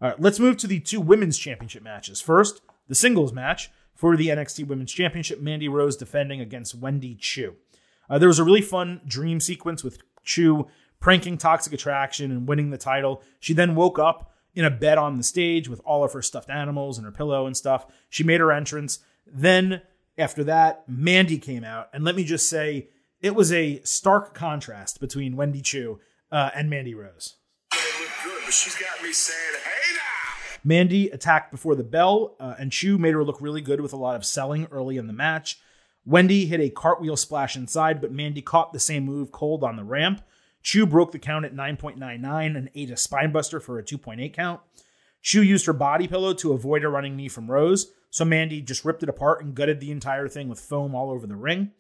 All 0.03 0.09
right, 0.11 0.21
let's 0.21 0.41
move 0.41 0.57
to 0.59 0.67
the 0.67 0.81
two 0.81 1.01
women's 1.01 1.39
championship 1.39 1.83
matches. 1.83 2.21
First, 2.21 2.63
the 2.89 2.95
singles 2.95 3.33
match 3.33 3.71
for 3.95 4.17
the 4.17 4.29
NXT 4.29 4.67
Women's 4.67 4.93
Championship, 4.93 5.41
Mandy 5.41 5.69
Rose 5.69 5.97
defending 5.97 6.41
against 6.41 6.75
Wendy 6.75 7.15
Choo. 7.15 7.57
Uh, 8.11 8.19
there 8.19 8.29
was 8.29 8.41
a 8.41 8.45
really 8.45 8.61
fun 8.61 9.01
dream 9.07 9.41
sequence 9.41 9.85
with 9.85 9.99
Choo 10.25 10.67
pranking 10.99 11.39
Toxic 11.39 11.73
Attraction 11.73 12.31
and 12.31 12.49
winning 12.49 12.71
the 12.71 12.77
title. 12.77 13.23
She 13.39 13.55
then 13.55 13.75
woke 13.75 13.99
up 13.99 14.33
in 14.55 14.65
a 14.65 14.71
bed 14.71 14.99
on 14.99 15.17
the 15.17 15.23
stage 15.23 15.69
with 15.69 15.81
all 15.85 16.03
of 16.03 16.13
her 16.13 16.21
stuffed 16.21 16.51
animals 16.51 16.99
and 16.99 17.05
her 17.05 17.13
pillow 17.13 17.47
and 17.47 17.57
stuff. 17.57 17.87
She 18.09 18.25
made 18.25 18.41
her 18.41 18.51
entrance. 18.51 18.99
Then, 19.25 19.83
after 20.19 20.43
that, 20.45 20.83
Mandy 20.89 21.39
came 21.39 21.63
out. 21.63 21.89
And 21.95 22.05
let 22.05 22.17
me 22.17 22.25
just 22.25 22.49
say, 22.49 22.89
it 23.21 23.35
was 23.35 23.53
a 23.53 23.81
stark 23.83 24.35
contrast 24.35 25.01
between 25.01 25.37
Wendy 25.37 25.61
Choo 25.63 26.01
uh, 26.33 26.51
and 26.55 26.69
Mandy 26.69 26.95
Rose. 26.95 27.37
Good, 27.71 28.41
but 28.45 28.53
she's 28.53 28.75
got 28.75 29.03
me 29.03 29.13
saying, 29.13 29.61
hey 29.63 29.95
now! 29.95 30.59
Mandy 30.65 31.09
attacked 31.11 31.53
before 31.53 31.77
the 31.77 31.85
bell, 31.85 32.35
uh, 32.41 32.57
and 32.59 32.73
Choo 32.73 32.99
made 32.99 33.15
her 33.15 33.23
look 33.23 33.41
really 33.41 33.61
good 33.61 33.81
with 33.81 33.93
a 33.93 33.97
lot 33.97 34.17
of 34.17 34.27
selling 34.27 34.67
early 34.73 34.97
in 34.97 35.07
the 35.07 35.13
match. 35.13 35.61
Wendy 36.05 36.47
hit 36.47 36.61
a 36.61 36.71
cartwheel 36.71 37.17
splash 37.17 37.57
inside, 37.57 38.01
but 38.01 38.13
Mandy 38.13 38.43
caught 38.43 38.73
the 38.73 38.81
same 38.81 39.05
move 39.05 39.33
cold 39.33 39.63
on 39.63 39.77
the 39.77 39.85
ramp. 39.85 40.23
Choo 40.63 40.87
broke 40.87 41.13
the 41.13 41.19
count 41.19 41.45
at 41.45 41.55
9.99 41.55 42.57
and 42.57 42.71
ate 42.75 42.91
a 42.91 42.95
spinebuster 42.95 43.63
for 43.63 43.79
a 43.79 43.83
2.8 43.83 44.33
count. 44.33 44.61
Choo 45.23 45.43
used 45.43 45.67
her 45.67 45.73
body 45.73 46.09
pillow 46.09 46.33
to 46.35 46.53
avoid 46.53 46.85
a 46.85 46.89
running 46.89 47.17
knee 47.17 47.29
from 47.29 47.51
Rose, 47.51 47.93
so 48.11 48.25
Mandy 48.25 48.61
just 48.61 48.85
ripped 48.85 49.03
it 49.03 49.09
apart 49.09 49.43
and 49.45 49.55
gutted 49.55 49.81
the 49.81 49.91
entire 49.91 50.29
thing 50.29 50.49
with 50.49 50.61
foam 50.61 50.95
all 50.95 51.11
over 51.11 51.27
the 51.27 51.37
ring. 51.37 51.73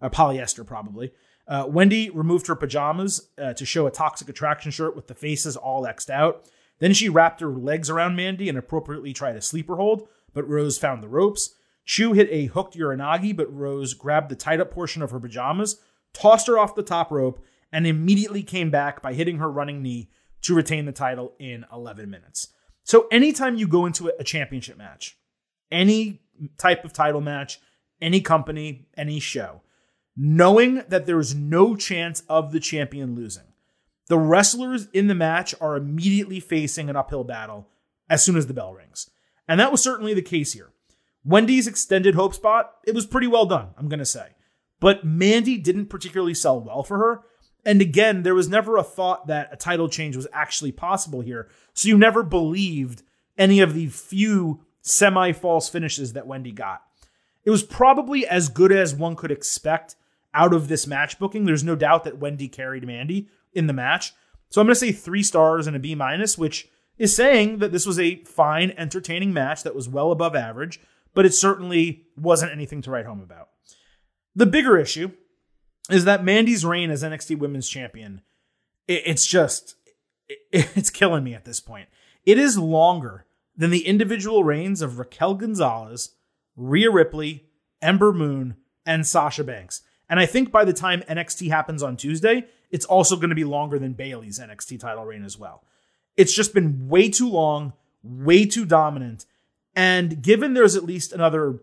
Uh, 0.00 0.08
polyester, 0.08 0.66
probably. 0.66 1.12
Uh, 1.46 1.64
Wendy 1.68 2.10
removed 2.10 2.46
her 2.46 2.54
pajamas 2.54 3.28
uh, 3.38 3.54
to 3.54 3.64
show 3.64 3.86
a 3.86 3.90
toxic 3.90 4.28
attraction 4.28 4.70
shirt 4.70 4.94
with 4.94 5.06
the 5.06 5.14
faces 5.14 5.56
all 5.56 5.86
X'd 5.86 6.10
out. 6.10 6.44
Then 6.78 6.92
she 6.92 7.08
wrapped 7.08 7.40
her 7.40 7.48
legs 7.48 7.90
around 7.90 8.16
Mandy 8.16 8.48
and 8.48 8.58
appropriately 8.58 9.12
tried 9.12 9.36
a 9.36 9.40
sleeper 9.40 9.76
hold, 9.76 10.06
but 10.34 10.48
Rose 10.48 10.78
found 10.78 11.02
the 11.02 11.08
ropes. 11.08 11.54
Choo 11.88 12.12
hit 12.12 12.28
a 12.30 12.44
hooked 12.44 12.76
uranagi, 12.76 13.34
but 13.34 13.50
Rose 13.50 13.94
grabbed 13.94 14.28
the 14.28 14.36
tied 14.36 14.60
up 14.60 14.70
portion 14.70 15.00
of 15.00 15.10
her 15.10 15.18
pajamas, 15.18 15.80
tossed 16.12 16.46
her 16.46 16.58
off 16.58 16.74
the 16.74 16.82
top 16.82 17.10
rope, 17.10 17.42
and 17.72 17.86
immediately 17.86 18.42
came 18.42 18.70
back 18.70 19.00
by 19.00 19.14
hitting 19.14 19.38
her 19.38 19.50
running 19.50 19.82
knee 19.82 20.10
to 20.42 20.54
retain 20.54 20.84
the 20.84 20.92
title 20.92 21.32
in 21.38 21.64
11 21.72 22.10
minutes. 22.10 22.48
So, 22.84 23.08
anytime 23.10 23.56
you 23.56 23.66
go 23.66 23.86
into 23.86 24.12
a 24.20 24.22
championship 24.22 24.76
match, 24.76 25.16
any 25.72 26.20
type 26.58 26.84
of 26.84 26.92
title 26.92 27.22
match, 27.22 27.58
any 28.02 28.20
company, 28.20 28.86
any 28.94 29.18
show, 29.18 29.62
knowing 30.14 30.82
that 30.88 31.06
there 31.06 31.18
is 31.18 31.34
no 31.34 31.74
chance 31.74 32.22
of 32.28 32.52
the 32.52 32.60
champion 32.60 33.14
losing, 33.14 33.54
the 34.08 34.18
wrestlers 34.18 34.88
in 34.92 35.06
the 35.06 35.14
match 35.14 35.54
are 35.58 35.74
immediately 35.74 36.38
facing 36.38 36.90
an 36.90 36.96
uphill 36.96 37.24
battle 37.24 37.66
as 38.10 38.22
soon 38.22 38.36
as 38.36 38.46
the 38.46 38.54
bell 38.54 38.74
rings. 38.74 39.08
And 39.48 39.58
that 39.58 39.72
was 39.72 39.82
certainly 39.82 40.12
the 40.12 40.20
case 40.20 40.52
here. 40.52 40.70
Wendy's 41.28 41.66
extended 41.66 42.14
hope 42.14 42.34
spot, 42.34 42.72
it 42.86 42.94
was 42.94 43.04
pretty 43.04 43.26
well 43.26 43.44
done, 43.44 43.68
I'm 43.76 43.88
going 43.88 43.98
to 43.98 44.06
say. 44.06 44.28
But 44.80 45.04
Mandy 45.04 45.58
didn't 45.58 45.86
particularly 45.86 46.32
sell 46.32 46.58
well 46.58 46.82
for 46.82 46.96
her. 46.98 47.20
And 47.66 47.82
again, 47.82 48.22
there 48.22 48.34
was 48.34 48.48
never 48.48 48.78
a 48.78 48.82
thought 48.82 49.26
that 49.26 49.50
a 49.52 49.56
title 49.56 49.90
change 49.90 50.16
was 50.16 50.26
actually 50.32 50.72
possible 50.72 51.20
here. 51.20 51.50
So 51.74 51.88
you 51.88 51.98
never 51.98 52.22
believed 52.22 53.02
any 53.36 53.60
of 53.60 53.74
the 53.74 53.88
few 53.88 54.64
semi 54.80 55.32
false 55.32 55.68
finishes 55.68 56.14
that 56.14 56.26
Wendy 56.26 56.50
got. 56.50 56.82
It 57.44 57.50
was 57.50 57.62
probably 57.62 58.26
as 58.26 58.48
good 58.48 58.72
as 58.72 58.94
one 58.94 59.14
could 59.14 59.30
expect 59.30 59.96
out 60.32 60.54
of 60.54 60.68
this 60.68 60.86
match 60.86 61.18
booking. 61.18 61.44
There's 61.44 61.64
no 61.64 61.76
doubt 61.76 62.04
that 62.04 62.18
Wendy 62.18 62.48
carried 62.48 62.86
Mandy 62.86 63.28
in 63.52 63.66
the 63.66 63.74
match. 63.74 64.14
So 64.48 64.62
I'm 64.62 64.66
going 64.66 64.74
to 64.74 64.80
say 64.80 64.92
three 64.92 65.22
stars 65.22 65.66
and 65.66 65.76
a 65.76 65.78
B 65.78 65.94
minus, 65.94 66.38
which 66.38 66.68
is 66.96 67.14
saying 67.14 67.58
that 67.58 67.70
this 67.70 67.86
was 67.86 67.98
a 67.98 68.24
fine, 68.24 68.72
entertaining 68.78 69.34
match 69.34 69.62
that 69.62 69.74
was 69.74 69.90
well 69.90 70.10
above 70.10 70.34
average, 70.34 70.80
but 71.14 71.26
it 71.26 71.34
certainly 71.34 72.06
wasn't 72.16 72.52
anything 72.52 72.82
to 72.82 72.90
write 72.90 73.06
home 73.06 73.20
about. 73.20 73.48
The 74.34 74.46
bigger 74.46 74.78
issue 74.78 75.10
is 75.90 76.04
that 76.04 76.24
Mandy's 76.24 76.64
reign 76.64 76.90
as 76.90 77.02
NXT 77.02 77.38
Women's 77.38 77.68
Champion, 77.68 78.22
it's 78.86 79.26
just, 79.26 79.76
it's 80.52 80.90
killing 80.90 81.24
me 81.24 81.34
at 81.34 81.44
this 81.44 81.60
point. 81.60 81.88
It 82.24 82.38
is 82.38 82.58
longer 82.58 83.26
than 83.56 83.70
the 83.70 83.86
individual 83.86 84.44
reigns 84.44 84.82
of 84.82 84.98
Raquel 84.98 85.34
Gonzalez, 85.34 86.12
Rhea 86.56 86.90
Ripley, 86.90 87.46
Ember 87.82 88.12
Moon, 88.12 88.56
and 88.86 89.06
Sasha 89.06 89.44
Banks. 89.44 89.82
And 90.08 90.18
I 90.18 90.26
think 90.26 90.50
by 90.50 90.64
the 90.64 90.72
time 90.72 91.02
NXT 91.02 91.48
happens 91.50 91.82
on 91.82 91.96
Tuesday, 91.96 92.46
it's 92.70 92.86
also 92.86 93.16
going 93.16 93.30
to 93.30 93.34
be 93.34 93.44
longer 93.44 93.78
than 93.78 93.92
Bayley's 93.94 94.38
NXT 94.38 94.80
title 94.80 95.04
reign 95.04 95.24
as 95.24 95.38
well. 95.38 95.64
It's 96.16 96.32
just 96.32 96.54
been 96.54 96.88
way 96.88 97.08
too 97.08 97.28
long, 97.28 97.72
way 98.02 98.44
too 98.44 98.64
dominant. 98.64 99.26
And 99.74 100.22
given 100.22 100.54
there's 100.54 100.76
at 100.76 100.84
least 100.84 101.12
another, 101.12 101.60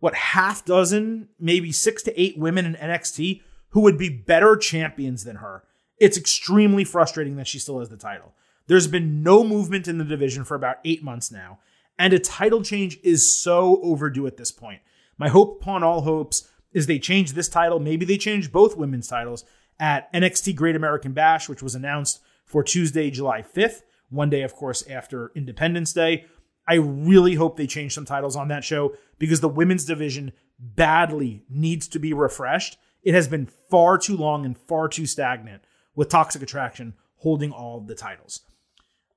what, 0.00 0.14
half 0.14 0.64
dozen, 0.64 1.28
maybe 1.38 1.72
six 1.72 2.02
to 2.04 2.20
eight 2.20 2.38
women 2.38 2.66
in 2.66 2.74
NXT 2.74 3.42
who 3.70 3.80
would 3.80 3.98
be 3.98 4.08
better 4.08 4.56
champions 4.56 5.24
than 5.24 5.36
her, 5.36 5.64
it's 5.98 6.18
extremely 6.18 6.84
frustrating 6.84 7.36
that 7.36 7.46
she 7.46 7.58
still 7.58 7.78
has 7.78 7.88
the 7.88 7.96
title. 7.96 8.32
There's 8.66 8.86
been 8.86 9.22
no 9.22 9.44
movement 9.44 9.88
in 9.88 9.98
the 9.98 10.04
division 10.04 10.44
for 10.44 10.54
about 10.54 10.78
eight 10.84 11.02
months 11.02 11.30
now, 11.30 11.58
and 11.98 12.12
a 12.12 12.18
title 12.18 12.62
change 12.62 12.98
is 13.02 13.38
so 13.38 13.80
overdue 13.82 14.26
at 14.26 14.36
this 14.36 14.50
point. 14.50 14.80
My 15.18 15.28
hope 15.28 15.60
upon 15.60 15.82
all 15.82 16.02
hopes 16.02 16.48
is 16.72 16.86
they 16.86 16.98
change 16.98 17.32
this 17.32 17.48
title. 17.48 17.78
Maybe 17.78 18.04
they 18.04 18.16
change 18.16 18.50
both 18.52 18.76
women's 18.76 19.08
titles 19.08 19.44
at 19.78 20.12
NXT 20.12 20.54
Great 20.56 20.76
American 20.76 21.12
Bash, 21.12 21.48
which 21.48 21.62
was 21.62 21.74
announced 21.74 22.20
for 22.44 22.62
Tuesday, 22.62 23.10
July 23.10 23.42
5th, 23.42 23.82
one 24.10 24.30
day, 24.30 24.42
of 24.42 24.54
course, 24.54 24.86
after 24.88 25.32
Independence 25.34 25.92
Day. 25.92 26.26
I 26.66 26.74
really 26.74 27.34
hope 27.34 27.56
they 27.56 27.66
change 27.66 27.94
some 27.94 28.04
titles 28.04 28.36
on 28.36 28.48
that 28.48 28.64
show 28.64 28.94
because 29.18 29.40
the 29.40 29.48
women's 29.48 29.84
division 29.84 30.32
badly 30.58 31.44
needs 31.48 31.88
to 31.88 31.98
be 31.98 32.12
refreshed. 32.12 32.78
It 33.02 33.14
has 33.14 33.26
been 33.26 33.48
far 33.70 33.98
too 33.98 34.16
long 34.16 34.46
and 34.46 34.56
far 34.56 34.88
too 34.88 35.06
stagnant 35.06 35.62
with 35.94 36.08
Toxic 36.08 36.42
Attraction 36.42 36.94
holding 37.16 37.50
all 37.50 37.78
of 37.78 37.86
the 37.86 37.94
titles. 37.94 38.40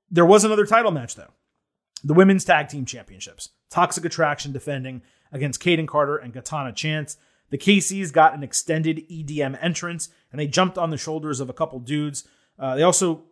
There 0.10 0.26
was 0.26 0.44
another 0.44 0.66
title 0.66 0.92
match, 0.92 1.16
though 1.16 1.32
the 2.04 2.14
Women's 2.14 2.46
Tag 2.46 2.68
Team 2.70 2.86
Championships. 2.86 3.50
Toxic 3.70 4.06
Attraction 4.06 4.52
defending 4.52 5.02
against 5.32 5.62
Kayden 5.62 5.88
Carter 5.88 6.18
and 6.18 6.34
Katana 6.34 6.72
Chance. 6.72 7.18
The 7.50 7.58
KCs 7.58 8.14
got 8.14 8.36
an 8.36 8.44
extended 8.44 9.08
EDM 9.10 9.58
entrance 9.62 10.10
and 10.32 10.40
they 10.40 10.48
jumped 10.48 10.78
on 10.78 10.92
the 10.92 10.98
shoulders 10.98 11.40
of 11.40 11.50
a 11.50 11.54
couple 11.54 11.80
dudes. 11.80 12.28
Uh, 12.60 12.76
they 12.76 12.84
also 12.84 13.24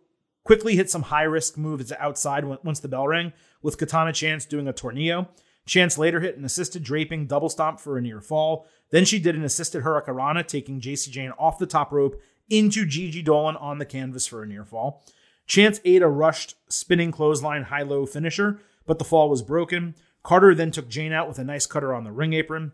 quickly 0.44 0.76
hit 0.76 0.90
some 0.90 1.02
high 1.02 1.22
risk 1.22 1.56
moves 1.56 1.92
outside 1.92 2.44
once 2.44 2.80
the 2.80 2.88
bell 2.88 3.08
rang, 3.08 3.32
with 3.62 3.78
Katana 3.78 4.12
Chance 4.12 4.46
doing 4.46 4.68
a 4.68 4.72
tornillo. 4.72 5.28
Chance 5.66 5.96
later 5.96 6.20
hit 6.20 6.36
an 6.36 6.44
assisted 6.44 6.84
draping 6.84 7.26
double 7.26 7.48
stomp 7.48 7.80
for 7.80 7.96
a 7.96 8.02
near 8.02 8.20
fall. 8.20 8.66
Then 8.90 9.04
she 9.04 9.18
did 9.18 9.34
an 9.34 9.44
assisted 9.44 9.82
hurricanrana, 9.82 10.46
taking 10.46 10.80
Jacy 10.80 11.10
Jayne 11.10 11.32
off 11.38 11.58
the 11.58 11.66
top 11.66 11.90
rope 11.90 12.20
into 12.50 12.84
Gigi 12.84 13.22
Dolan 13.22 13.56
on 13.56 13.78
the 13.78 13.86
canvas 13.86 14.26
for 14.26 14.42
a 14.42 14.46
near 14.46 14.64
fall. 14.64 15.02
Chance 15.46 15.80
ate 15.84 16.02
a 16.02 16.08
rushed 16.08 16.56
spinning 16.68 17.10
clothesline 17.10 17.64
high 17.64 17.82
low 17.82 18.04
finisher, 18.06 18.60
but 18.86 18.98
the 18.98 19.04
fall 19.04 19.30
was 19.30 19.42
broken. 19.42 19.94
Carter 20.22 20.54
then 20.54 20.70
took 20.70 20.88
Jayne 20.88 21.12
out 21.12 21.28
with 21.28 21.38
a 21.38 21.44
nice 21.44 21.66
cutter 21.66 21.94
on 21.94 22.04
the 22.04 22.12
ring 22.12 22.34
apron. 22.34 22.72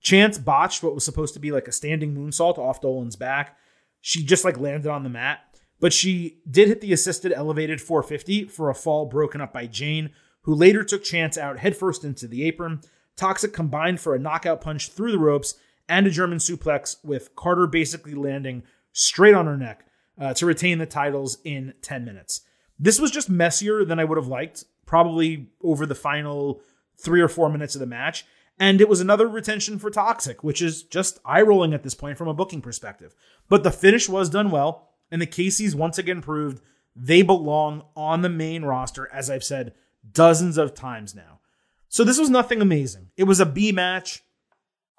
Chance 0.00 0.38
botched 0.38 0.82
what 0.82 0.94
was 0.94 1.04
supposed 1.04 1.34
to 1.34 1.40
be 1.40 1.52
like 1.52 1.68
a 1.68 1.72
standing 1.72 2.14
moonsault 2.14 2.58
off 2.58 2.80
Dolan's 2.80 3.16
back. 3.16 3.56
She 4.00 4.24
just 4.24 4.44
like 4.44 4.58
landed 4.58 4.90
on 4.90 5.04
the 5.04 5.08
mat, 5.08 5.40
but 5.82 5.92
she 5.92 6.38
did 6.48 6.68
hit 6.68 6.80
the 6.80 6.92
assisted 6.92 7.32
elevated 7.32 7.80
450 7.80 8.44
for 8.44 8.70
a 8.70 8.74
fall 8.74 9.04
broken 9.04 9.40
up 9.40 9.52
by 9.52 9.66
Jayne, 9.66 10.10
who 10.42 10.54
later 10.54 10.84
took 10.84 11.02
Chance 11.02 11.36
out 11.36 11.58
headfirst 11.58 12.04
into 12.04 12.28
the 12.28 12.44
apron. 12.44 12.80
Toxic 13.16 13.52
combined 13.52 14.00
for 14.00 14.14
a 14.14 14.18
knockout 14.18 14.60
punch 14.60 14.90
through 14.90 15.10
the 15.10 15.18
ropes 15.18 15.56
and 15.88 16.06
a 16.06 16.10
German 16.10 16.38
suplex, 16.38 17.04
with 17.04 17.34
Carter 17.34 17.66
basically 17.66 18.14
landing 18.14 18.62
straight 18.92 19.34
on 19.34 19.46
her 19.46 19.56
neck 19.56 19.84
uh, 20.16 20.32
to 20.34 20.46
retain 20.46 20.78
the 20.78 20.86
titles 20.86 21.38
in 21.42 21.74
10 21.82 22.04
minutes. 22.04 22.42
This 22.78 23.00
was 23.00 23.10
just 23.10 23.28
messier 23.28 23.84
than 23.84 23.98
I 23.98 24.04
would 24.04 24.18
have 24.18 24.28
liked, 24.28 24.64
probably 24.86 25.48
over 25.64 25.84
the 25.84 25.96
final 25.96 26.62
three 26.96 27.20
or 27.20 27.28
four 27.28 27.48
minutes 27.48 27.74
of 27.74 27.80
the 27.80 27.86
match. 27.86 28.24
And 28.56 28.80
it 28.80 28.88
was 28.88 29.00
another 29.00 29.26
retention 29.26 29.80
for 29.80 29.90
Toxic, 29.90 30.44
which 30.44 30.62
is 30.62 30.84
just 30.84 31.18
eye 31.24 31.42
rolling 31.42 31.74
at 31.74 31.82
this 31.82 31.96
point 31.96 32.18
from 32.18 32.28
a 32.28 32.34
booking 32.34 32.60
perspective. 32.60 33.16
But 33.48 33.64
the 33.64 33.72
finish 33.72 34.08
was 34.08 34.30
done 34.30 34.52
well, 34.52 34.91
and 35.12 35.22
the 35.22 35.26
KCs 35.26 35.74
once 35.74 35.98
again 35.98 36.22
proved 36.22 36.62
they 36.96 37.22
belong 37.22 37.84
on 37.94 38.22
the 38.22 38.28
main 38.28 38.64
roster, 38.64 39.08
as 39.12 39.30
I've 39.30 39.44
said 39.44 39.74
dozens 40.10 40.58
of 40.58 40.74
times 40.74 41.14
now. 41.14 41.40
So 41.88 42.02
this 42.02 42.18
was 42.18 42.30
nothing 42.30 42.62
amazing. 42.62 43.10
It 43.16 43.24
was 43.24 43.38
a 43.38 43.46
B 43.46 43.70
match, 43.70 44.24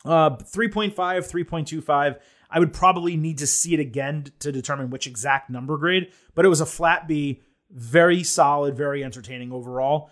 uh, 0.06 0.38
3.5, 0.38 0.94
3.25. 0.94 2.20
I 2.50 2.60
would 2.60 2.72
probably 2.72 3.18
need 3.18 3.40
to 3.40 3.48
see 3.48 3.74
it 3.74 3.80
again 3.80 4.26
to 4.40 4.52
determine 4.52 4.92
which 4.92 5.08
exact 5.08 5.50
number 5.50 5.78
grade, 5.78 6.12
but 6.36 6.46
it 6.46 6.50
was 6.50 6.62
a 6.62 6.68
flat 6.68 7.08
B, 7.08 7.42
very 7.72 8.24
solid, 8.24 8.78
very 8.78 9.04
entertaining 9.04 9.52
overall. 9.52 10.12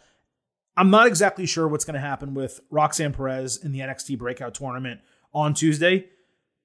I'm 0.75 0.89
not 0.89 1.05
exactly 1.05 1.45
sure 1.45 1.67
what's 1.67 1.85
going 1.85 1.93
to 1.93 1.99
happen 1.99 2.33
with 2.33 2.61
Roxanne 2.71 3.13
Perez 3.13 3.57
in 3.57 3.71
the 3.71 3.81
NXT 3.81 4.17
Breakout 4.17 4.55
Tournament 4.55 5.01
on 5.33 5.53
Tuesday, 5.53 6.07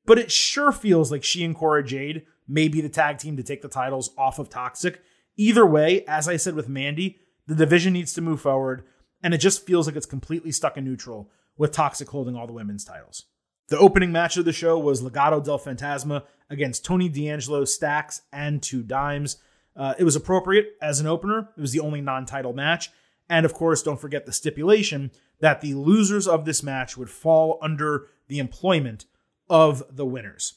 but 0.07 0.19
it 0.19 0.33
sure 0.33 0.73
feels 0.73 1.13
like 1.13 1.25
she 1.25 1.45
and 1.45 1.55
Cora 1.55 1.85
Jade 1.85 2.25
may 2.49 2.69
be 2.69 2.81
the 2.81 2.89
tag 2.89 3.19
team 3.19 3.37
to 3.37 3.43
take 3.43 3.63
the 3.63 3.69
titles 3.69 4.11
off 4.17 4.39
of 4.39 4.49
Toxic. 4.49 5.01
Either 5.37 5.67
way, 5.67 6.05
as 6.07 6.29
I 6.29 6.37
said 6.37 6.55
with 6.55 6.69
Mandy, 6.69 7.21
The 7.47 7.55
division 7.55 7.93
needs 7.93 8.13
to 8.15 8.21
move 8.21 8.41
forward, 8.41 8.83
and 9.23 9.33
it 9.33 9.39
just 9.39 9.65
feels 9.65 9.87
like 9.87 9.95
it's 9.95 10.07
completely 10.07 10.51
stuck 10.51 10.77
in 10.77 10.85
neutral 10.85 11.31
with 11.57 11.71
Toxic 11.71 12.09
holding 12.09 12.35
all 12.35 12.47
the 12.47 12.53
women's 12.53 12.85
titles. 12.85 13.27
The 13.69 13.79
opening 13.79 14.13
match 14.13 14.37
of 14.37 14.45
the 14.45 14.53
show 14.53 14.79
was 14.79 15.03
Legado 15.03 15.45
del 15.45 15.59
Fantasma 15.59 16.25
against 16.51 16.85
Tony 16.85 17.09
D'Angelo, 17.09 17.65
Stacks, 17.65 18.23
and 18.33 18.63
Two 18.63 18.83
Dimes. 18.83 19.37
Uh, 19.77 19.95
it 19.99 20.05
was 20.05 20.17
appropriate 20.17 20.77
as 20.81 21.01
an 21.01 21.07
opener. 21.07 21.51
It 21.57 21.61
was 21.61 21.73
the 21.73 21.81
only 21.81 22.01
non 22.01 22.27
title 22.27 22.53
match. 22.53 22.91
And 23.29 23.45
of 23.45 23.55
course, 23.55 23.83
don't 23.83 24.01
forget 24.01 24.25
the 24.25 24.33
stipulation 24.33 25.11
that 25.41 25.61
the 25.61 25.75
losers 25.75 26.29
of 26.29 26.45
this 26.45 26.63
match 26.63 26.97
would 26.97 27.11
fall 27.11 27.59
under 27.61 28.07
the 28.29 28.39
employment 28.39 29.07
of 29.51 29.83
the 29.91 30.07
winners. 30.07 30.55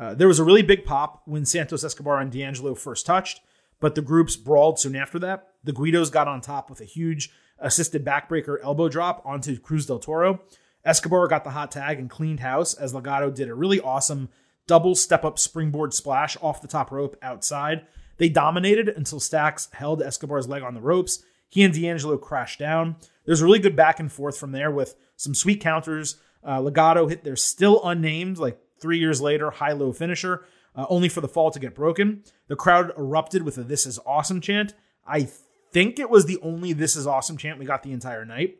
Uh, 0.00 0.14
there 0.14 0.28
was 0.28 0.38
a 0.38 0.44
really 0.44 0.62
big 0.62 0.86
pop 0.86 1.20
when 1.26 1.44
Santos 1.44 1.84
Escobar 1.84 2.20
and 2.20 2.32
D'Angelo 2.32 2.74
first 2.74 3.04
touched, 3.04 3.42
but 3.80 3.94
the 3.94 4.00
groups 4.00 4.34
brawled 4.34 4.78
soon 4.78 4.96
after 4.96 5.18
that. 5.18 5.48
The 5.62 5.72
Guidos 5.74 6.08
got 6.08 6.26
on 6.26 6.40
top 6.40 6.70
with 6.70 6.80
a 6.80 6.86
huge 6.86 7.30
assisted 7.58 8.02
backbreaker 8.02 8.56
elbow 8.62 8.88
drop 8.88 9.22
onto 9.26 9.58
Cruz 9.58 9.84
del 9.84 9.98
Toro. 9.98 10.40
Escobar 10.86 11.28
got 11.28 11.44
the 11.44 11.50
hot 11.50 11.70
tag 11.70 11.98
and 11.98 12.08
cleaned 12.08 12.40
house 12.40 12.72
as 12.72 12.94
Legado 12.94 13.32
did 13.32 13.50
a 13.50 13.54
really 13.54 13.78
awesome 13.78 14.30
double 14.66 14.94
step 14.94 15.22
up 15.22 15.38
springboard 15.38 15.92
splash 15.92 16.36
off 16.40 16.62
the 16.62 16.68
top 16.68 16.90
rope 16.90 17.16
outside. 17.20 17.84
They 18.16 18.30
dominated 18.30 18.88
until 18.88 19.20
Stacks 19.20 19.68
held 19.72 20.02
Escobar's 20.02 20.48
leg 20.48 20.62
on 20.62 20.72
the 20.74 20.80
ropes. 20.80 21.22
He 21.50 21.62
and 21.62 21.74
D'Angelo 21.74 22.16
crashed 22.16 22.58
down. 22.58 22.96
There's 23.26 23.42
a 23.42 23.44
really 23.44 23.58
good 23.58 23.76
back 23.76 24.00
and 24.00 24.10
forth 24.10 24.38
from 24.38 24.52
there 24.52 24.70
with 24.70 24.94
some 25.16 25.34
sweet 25.34 25.60
counters. 25.60 26.16
Uh, 26.42 26.58
Legado 26.60 27.08
hit 27.08 27.24
their 27.24 27.36
still 27.36 27.84
unnamed, 27.84 28.38
like 28.38 28.58
three 28.80 28.98
years 28.98 29.20
later, 29.20 29.50
high 29.50 29.72
low 29.72 29.92
finisher, 29.92 30.44
uh, 30.74 30.86
only 30.88 31.08
for 31.08 31.20
the 31.20 31.28
fall 31.28 31.50
to 31.50 31.58
get 31.58 31.74
broken. 31.74 32.22
The 32.48 32.56
crowd 32.56 32.92
erupted 32.96 33.42
with 33.42 33.58
a 33.58 33.62
This 33.62 33.86
is 33.86 33.98
Awesome 34.06 34.40
chant. 34.40 34.74
I 35.06 35.28
think 35.72 35.98
it 35.98 36.10
was 36.10 36.26
the 36.26 36.38
only 36.42 36.72
This 36.72 36.96
is 36.96 37.06
Awesome 37.06 37.36
chant 37.36 37.58
we 37.58 37.66
got 37.66 37.82
the 37.82 37.92
entire 37.92 38.24
night. 38.24 38.56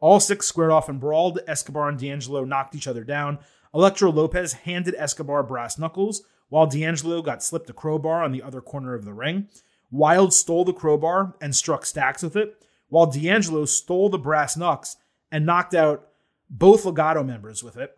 All 0.00 0.20
six 0.20 0.46
squared 0.46 0.70
off 0.70 0.88
and 0.88 1.00
brawled. 1.00 1.40
Escobar 1.46 1.88
and 1.88 1.98
D'Angelo 1.98 2.44
knocked 2.44 2.74
each 2.74 2.86
other 2.86 3.04
down. 3.04 3.38
Elektra 3.74 4.10
Lopez 4.10 4.52
handed 4.52 4.94
Escobar 4.96 5.42
brass 5.42 5.78
knuckles, 5.78 6.22
while 6.48 6.66
D'Angelo 6.66 7.22
got 7.22 7.42
slipped 7.42 7.70
a 7.70 7.72
crowbar 7.72 8.22
on 8.22 8.30
the 8.30 8.42
other 8.42 8.60
corner 8.60 8.94
of 8.94 9.04
the 9.04 9.14
ring. 9.14 9.48
Wilde 9.90 10.32
stole 10.32 10.64
the 10.64 10.72
crowbar 10.72 11.34
and 11.40 11.56
struck 11.56 11.86
Stacks 11.86 12.22
with 12.22 12.36
it, 12.36 12.62
while 12.88 13.06
D'Angelo 13.06 13.64
stole 13.64 14.08
the 14.08 14.18
brass 14.18 14.56
knucks 14.56 14.96
and 15.32 15.46
knocked 15.46 15.74
out 15.74 16.08
both 16.48 16.84
Legado 16.84 17.24
members 17.26 17.64
with 17.64 17.76
it. 17.76 17.96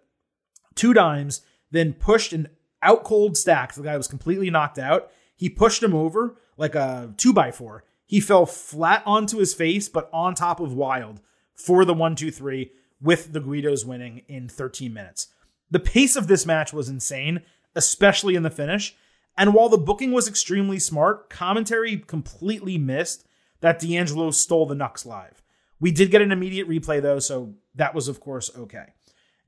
Two 0.74 0.94
dimes, 0.94 1.42
then 1.70 1.92
pushed 1.92 2.32
an 2.32 2.48
out 2.82 3.04
cold 3.04 3.36
stack. 3.36 3.74
The 3.74 3.82
guy 3.82 3.96
was 3.96 4.08
completely 4.08 4.50
knocked 4.50 4.78
out. 4.78 5.10
He 5.34 5.48
pushed 5.48 5.82
him 5.82 5.94
over 5.94 6.36
like 6.56 6.74
a 6.74 7.12
two 7.16 7.32
by 7.32 7.50
four. 7.50 7.84
He 8.06 8.20
fell 8.20 8.46
flat 8.46 9.02
onto 9.04 9.38
his 9.38 9.52
face, 9.54 9.88
but 9.88 10.08
on 10.12 10.34
top 10.34 10.60
of 10.60 10.72
Wilde 10.72 11.20
for 11.54 11.84
the 11.84 11.94
one, 11.94 12.14
two, 12.14 12.30
three, 12.30 12.70
with 13.00 13.32
the 13.32 13.40
Guidos 13.40 13.84
winning 13.84 14.22
in 14.28 14.48
13 14.48 14.92
minutes. 14.92 15.28
The 15.70 15.80
pace 15.80 16.14
of 16.14 16.28
this 16.28 16.46
match 16.46 16.72
was 16.72 16.88
insane, 16.88 17.42
especially 17.74 18.36
in 18.36 18.42
the 18.42 18.50
finish. 18.50 18.94
And 19.36 19.52
while 19.52 19.68
the 19.68 19.76
booking 19.76 20.12
was 20.12 20.28
extremely 20.28 20.78
smart, 20.78 21.28
commentary 21.28 21.98
completely 21.98 22.78
missed 22.78 23.26
that 23.60 23.80
D'Angelo 23.80 24.30
stole 24.30 24.66
the 24.66 24.74
Nux 24.74 25.04
live. 25.04 25.42
We 25.80 25.90
did 25.90 26.10
get 26.10 26.22
an 26.22 26.32
immediate 26.32 26.68
replay 26.68 27.02
though, 27.02 27.18
so 27.18 27.54
that 27.74 27.94
was 27.94 28.08
of 28.08 28.20
course 28.20 28.50
okay. 28.56 28.86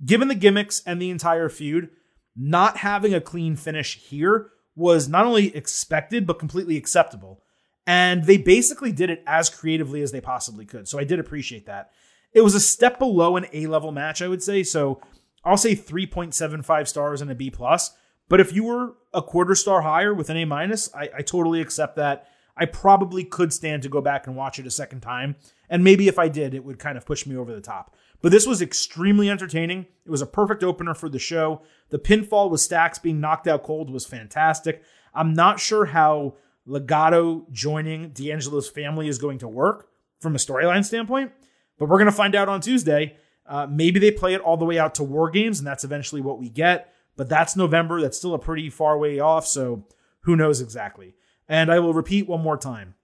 Given 0.05 0.29
the 0.29 0.35
gimmicks 0.35 0.83
and 0.85 1.01
the 1.01 1.11
entire 1.11 1.49
feud, 1.49 1.91
not 2.37 2.79
having 2.79 3.14
a 3.14 3.21
clean 3.21 3.57
finish 3.57 3.97
here 3.97 4.51
was 4.77 5.09
not 5.09 5.27
only 5.27 5.55
expected 5.57 6.27
but 6.27 6.38
completely 6.38 6.77
acceptable. 6.77 7.43
And 7.87 8.25
they 8.25 8.37
basically 8.37 8.93
did 8.93 9.11
it 9.11 9.23
as 9.27 9.49
creatively 9.49 10.03
as 10.03 10.12
they 10.12 10.21
possibly 10.21 10.67
could. 10.67 10.87
So 10.87 10.99
I 10.99 11.05
did 11.05 11.19
appreciate 11.19 11.67
that. 11.67 11.91
It 12.33 12.43
was 12.43 12.55
a 12.55 12.61
step 12.61 12.99
below 12.99 13.37
an 13.37 13.47
A 13.53 13.67
level 13.67 13.93
match, 13.93 14.21
I 14.21 14.29
would 14.29 14.43
say. 14.43 14.62
So 14.62 15.01
I'll 15.45 15.57
say 15.57 15.75
3.75 15.75 16.87
stars 16.87 17.23
and 17.23 17.31
a 17.31 17.35
B 17.35 17.51
plus. 17.51 17.91
But 18.29 18.41
if 18.41 18.53
you 18.53 18.64
were 18.64 18.95
a 19.14 19.23
quarter 19.23 19.55
star 19.55 19.81
higher 19.81 20.12
with 20.12 20.29
an 20.29 20.37
A 20.37 20.45
minus, 20.45 20.95
I, 20.95 21.09
I 21.17 21.23
totally 21.23 21.61
accept 21.61 21.97
that. 21.97 22.29
I 22.57 22.67
probably 22.67 23.25
could 23.25 23.53
stand 23.53 23.83
to 23.85 23.88
go 23.88 24.01
back 24.01 24.27
and 24.27 24.37
watch 24.37 24.59
it 24.59 24.67
a 24.67 24.71
second 24.71 25.01
time. 25.01 25.37
And 25.71 25.85
maybe 25.85 26.09
if 26.09 26.19
I 26.19 26.29
did, 26.29 26.55
it 26.55 26.64
would 26.64 26.79
kind 26.79 26.99
of 26.99 27.07
push 27.07 27.25
me 27.25 27.37
over 27.37 27.55
the 27.55 27.61
top. 27.61 27.97
But 28.21 28.33
this 28.33 28.47
was 28.47 28.61
extremely 28.61 29.31
entertaining. 29.31 29.87
It 30.05 30.11
was 30.11 30.23
a 30.23 30.27
perfect 30.27 30.65
opener 30.65 30.95
for 30.95 31.09
the 31.09 31.19
show. 31.19 31.63
The 31.91 31.99
pinfall 31.99 32.51
with 32.51 32.61
Stacks 32.61 32.99
being 32.99 33.21
knocked 33.21 33.47
out 33.47 33.63
cold 33.63 33.91
was 33.91 34.05
fantastic. 34.05 34.83
I'm 35.15 35.35
not 35.35 35.61
sure 35.61 35.87
how 35.87 36.35
Legado 36.67 37.51
joining 37.51 38.11
D'Angelo's 38.11 38.69
family 38.69 39.09
is 39.09 39.19
going 39.19 39.39
to 39.39 39.49
work 39.49 39.89
from 40.21 40.35
a 40.35 40.39
storyline 40.39 40.85
standpoint, 40.85 41.33
but 41.79 41.89
we're 41.89 41.99
going 41.99 42.07
to 42.07 42.13
find 42.13 42.35
out 42.35 42.49
on 42.49 42.61
Tuesday. 42.61 43.17
Uh, 43.47 43.67
maybe 43.71 43.99
they 43.99 44.11
play 44.11 44.35
it 44.35 44.41
all 44.41 44.57
the 44.57 44.65
way 44.65 44.79
out 44.79 44.97
to 44.97 45.05
War 45.05 45.31
Games, 45.31 45.59
and 45.59 45.67
that's 45.67 45.85
eventually 45.85 46.21
what 46.21 46.39
we 46.39 46.49
get. 46.49 46.93
But 47.17 47.29
that's 47.29 47.57
November. 47.57 48.01
That's 48.01 48.19
still 48.19 48.35
a 48.35 48.39
pretty 48.39 48.69
far 48.69 48.99
way 48.99 49.19
off, 49.19 49.47
so 49.47 49.87
who 50.23 50.37
knows 50.37 50.61
exactly. 50.61 51.15
And 51.49 51.73
I 51.73 51.79
will 51.79 51.95
repeat 51.95 52.29
one 52.29 52.43
more 52.43 52.59
time 52.59 52.95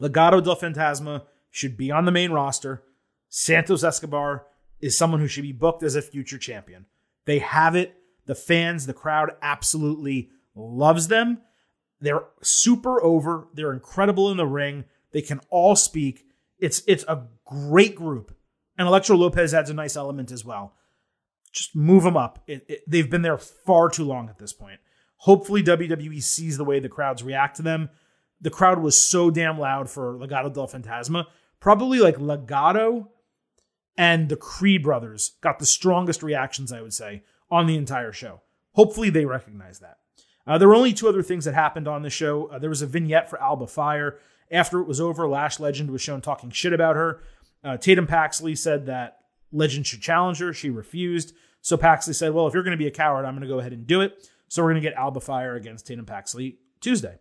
Legado 0.00 0.42
del 0.42 0.56
Fantasma 0.56 1.22
should 1.50 1.76
be 1.76 1.90
on 1.90 2.04
the 2.04 2.12
main 2.12 2.32
roster. 2.32 2.82
Santos 3.30 3.84
Escobar 3.84 4.46
is 4.80 4.98
someone 4.98 5.20
who 5.20 5.28
should 5.28 5.42
be 5.42 5.52
booked 5.52 5.82
as 5.82 5.94
a 5.94 6.02
future 6.02 6.38
champion. 6.38 6.86
They 7.24 7.38
have 7.38 7.76
it. 7.76 7.94
The 8.26 8.34
fans, 8.34 8.86
the 8.86 8.92
crowd 8.92 9.30
absolutely 9.40 10.30
loves 10.54 11.08
them. 11.08 11.38
They're 12.00 12.24
super 12.42 13.02
over. 13.02 13.48
They're 13.54 13.72
incredible 13.72 14.30
in 14.30 14.36
the 14.36 14.46
ring. 14.46 14.84
They 15.12 15.22
can 15.22 15.40
all 15.50 15.76
speak. 15.76 16.24
It's 16.58 16.82
it's 16.86 17.04
a 17.08 17.26
great 17.44 17.94
group. 17.94 18.36
And 18.78 18.86
Elektra 18.86 19.16
Lopez 19.16 19.52
adds 19.54 19.70
a 19.70 19.74
nice 19.74 19.96
element 19.96 20.30
as 20.32 20.44
well. 20.44 20.74
Just 21.52 21.74
move 21.74 22.04
them 22.04 22.16
up. 22.16 22.42
It, 22.46 22.64
it, 22.68 22.80
they've 22.86 23.10
been 23.10 23.22
there 23.22 23.38
far 23.38 23.88
too 23.90 24.04
long 24.04 24.28
at 24.28 24.38
this 24.38 24.52
point. 24.52 24.80
Hopefully, 25.16 25.62
WWE 25.62 26.22
sees 26.22 26.56
the 26.56 26.64
way 26.64 26.80
the 26.80 26.88
crowds 26.88 27.22
react 27.22 27.56
to 27.56 27.62
them. 27.62 27.90
The 28.40 28.50
crowd 28.50 28.78
was 28.78 28.98
so 28.98 29.30
damn 29.30 29.58
loud 29.58 29.90
for 29.90 30.14
Legado 30.14 30.52
del 30.52 30.68
Fantasma. 30.68 31.26
Probably 31.58 31.98
like 31.98 32.16
Legado 32.16 33.08
and 34.00 34.30
the 34.30 34.36
Creed 34.36 34.82
brothers 34.82 35.32
got 35.42 35.58
the 35.58 35.66
strongest 35.66 36.22
reactions, 36.22 36.72
I 36.72 36.80
would 36.80 36.94
say, 36.94 37.22
on 37.50 37.66
the 37.66 37.76
entire 37.76 38.12
show. 38.12 38.40
Hopefully, 38.72 39.10
they 39.10 39.26
recognize 39.26 39.80
that. 39.80 39.98
Uh, 40.46 40.56
there 40.56 40.68
were 40.68 40.74
only 40.74 40.94
two 40.94 41.06
other 41.06 41.22
things 41.22 41.44
that 41.44 41.52
happened 41.52 41.86
on 41.86 42.00
the 42.00 42.08
show. 42.08 42.46
Uh, 42.46 42.58
there 42.58 42.70
was 42.70 42.80
a 42.80 42.86
vignette 42.86 43.28
for 43.28 43.38
Alba 43.42 43.66
Fyre. 43.66 44.18
After 44.50 44.80
it 44.80 44.88
was 44.88 45.02
over, 45.02 45.28
Lash 45.28 45.60
Legend 45.60 45.90
was 45.90 46.00
shown 46.00 46.22
talking 46.22 46.48
shit 46.48 46.72
about 46.72 46.96
her. 46.96 47.20
Uh, 47.62 47.76
Tatum 47.76 48.06
Paxley 48.06 48.54
said 48.54 48.86
that 48.86 49.18
Legend 49.52 49.86
should 49.86 50.00
challenge 50.00 50.38
her. 50.38 50.54
She 50.54 50.70
refused. 50.70 51.34
So 51.60 51.76
Paxley 51.76 52.14
said, 52.14 52.32
Well, 52.32 52.46
if 52.46 52.54
you're 52.54 52.62
going 52.62 52.70
to 52.70 52.82
be 52.82 52.86
a 52.86 52.90
coward, 52.90 53.26
I'm 53.26 53.34
going 53.34 53.46
to 53.46 53.54
go 53.54 53.58
ahead 53.58 53.74
and 53.74 53.86
do 53.86 54.00
it. 54.00 54.30
So 54.48 54.62
we're 54.62 54.70
going 54.70 54.82
to 54.82 54.88
get 54.88 54.96
Alba 54.96 55.20
Fyre 55.20 55.56
against 55.56 55.86
Tatum 55.86 56.06
Paxley 56.06 56.56
Tuesday. 56.80 57.16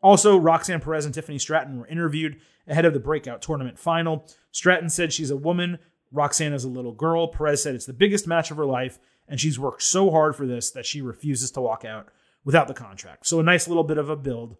Also, 0.00 0.38
Roxanne 0.38 0.80
Perez 0.80 1.04
and 1.04 1.14
Tiffany 1.14 1.38
Stratton 1.38 1.78
were 1.78 1.86
interviewed 1.88 2.40
ahead 2.66 2.86
of 2.86 2.94
the 2.94 3.00
breakout 3.00 3.42
tournament 3.42 3.78
final. 3.78 4.26
Stratton 4.50 4.88
said 4.88 5.12
she's 5.12 5.30
a 5.30 5.36
woman, 5.36 5.78
Roxanne 6.12 6.52
is 6.52 6.64
a 6.64 6.68
little 6.68 6.92
girl. 6.92 7.28
Perez 7.28 7.62
said 7.62 7.74
it's 7.74 7.86
the 7.86 7.92
biggest 7.92 8.26
match 8.26 8.50
of 8.50 8.56
her 8.56 8.66
life, 8.66 8.98
and 9.28 9.40
she's 9.40 9.58
worked 9.58 9.82
so 9.82 10.10
hard 10.10 10.36
for 10.36 10.46
this 10.46 10.70
that 10.70 10.86
she 10.86 11.00
refuses 11.00 11.50
to 11.52 11.60
walk 11.60 11.84
out 11.84 12.08
without 12.44 12.68
the 12.68 12.74
contract. 12.74 13.26
So, 13.26 13.40
a 13.40 13.42
nice 13.42 13.66
little 13.66 13.84
bit 13.84 13.98
of 13.98 14.10
a 14.10 14.16
build 14.16 14.56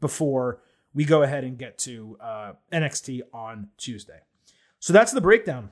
before 0.00 0.60
we 0.94 1.04
go 1.04 1.22
ahead 1.22 1.44
and 1.44 1.58
get 1.58 1.76
to 1.78 2.16
uh, 2.20 2.52
NXT 2.72 3.22
on 3.32 3.68
Tuesday. 3.76 4.20
So 4.78 4.92
that's 4.92 5.12
the 5.12 5.20
breakdown 5.20 5.70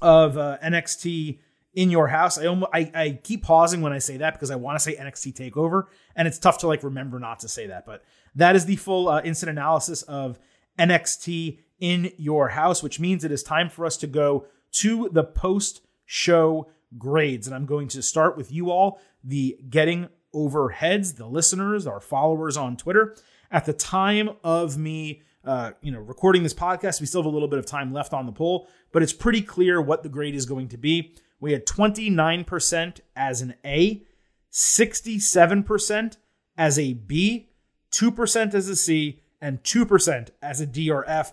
of 0.00 0.38
uh, 0.38 0.58
NXT 0.64 1.40
in 1.74 1.90
your 1.90 2.08
house. 2.08 2.38
I, 2.38 2.46
almost, 2.46 2.70
I 2.72 2.90
I 2.94 3.20
keep 3.22 3.42
pausing 3.42 3.82
when 3.82 3.92
I 3.92 3.98
say 3.98 4.16
that 4.18 4.34
because 4.34 4.50
I 4.50 4.56
want 4.56 4.76
to 4.76 4.80
say 4.80 4.96
NXT 4.96 5.34
Takeover, 5.34 5.84
and 6.16 6.26
it's 6.26 6.38
tough 6.38 6.58
to 6.58 6.66
like 6.66 6.82
remember 6.82 7.18
not 7.18 7.40
to 7.40 7.48
say 7.48 7.66
that. 7.66 7.84
But 7.84 8.04
that 8.34 8.56
is 8.56 8.64
the 8.64 8.76
full 8.76 9.08
uh, 9.08 9.20
instant 9.22 9.50
analysis 9.50 10.02
of 10.02 10.38
NXT 10.78 11.58
in 11.80 12.12
your 12.16 12.48
house, 12.48 12.82
which 12.82 13.00
means 13.00 13.24
it 13.24 13.32
is 13.32 13.42
time 13.42 13.68
for 13.68 13.86
us 13.86 13.96
to 13.98 14.06
go 14.06 14.46
to 14.72 15.08
the 15.12 15.24
post 15.24 15.82
show 16.04 16.68
grades, 16.96 17.46
and 17.46 17.54
I'm 17.54 17.66
going 17.66 17.88
to 17.88 18.02
start 18.02 18.36
with 18.36 18.50
you 18.50 18.70
all, 18.70 19.00
the 19.22 19.58
getting 19.68 20.08
over 20.32 20.70
heads, 20.70 21.14
the 21.14 21.26
listeners, 21.26 21.86
our 21.86 22.00
followers 22.00 22.56
on 22.56 22.76
Twitter. 22.76 23.16
At 23.50 23.64
the 23.64 23.72
time 23.72 24.30
of 24.44 24.76
me 24.76 25.22
uh, 25.44 25.72
you 25.80 25.90
know, 25.90 25.98
recording 25.98 26.42
this 26.42 26.52
podcast, 26.52 27.00
we 27.00 27.06
still 27.06 27.22
have 27.22 27.30
a 27.30 27.34
little 27.34 27.48
bit 27.48 27.58
of 27.58 27.64
time 27.64 27.92
left 27.92 28.12
on 28.12 28.26
the 28.26 28.32
poll, 28.32 28.68
but 28.92 29.02
it's 29.02 29.14
pretty 29.14 29.40
clear 29.40 29.80
what 29.80 30.02
the 30.02 30.08
grade 30.08 30.34
is 30.34 30.44
going 30.44 30.68
to 30.68 30.76
be. 30.76 31.14
We 31.40 31.52
had 31.52 31.64
29% 31.64 33.00
as 33.16 33.40
an 33.40 33.54
A, 33.64 34.04
67% 34.52 36.16
as 36.58 36.78
a 36.78 36.92
B, 36.92 37.50
2% 37.92 38.54
as 38.54 38.68
a 38.68 38.76
C, 38.76 39.22
and 39.40 39.62
2% 39.62 40.28
as 40.42 40.60
a 40.60 40.66
D 40.66 40.90
or 40.90 41.08
F, 41.08 41.32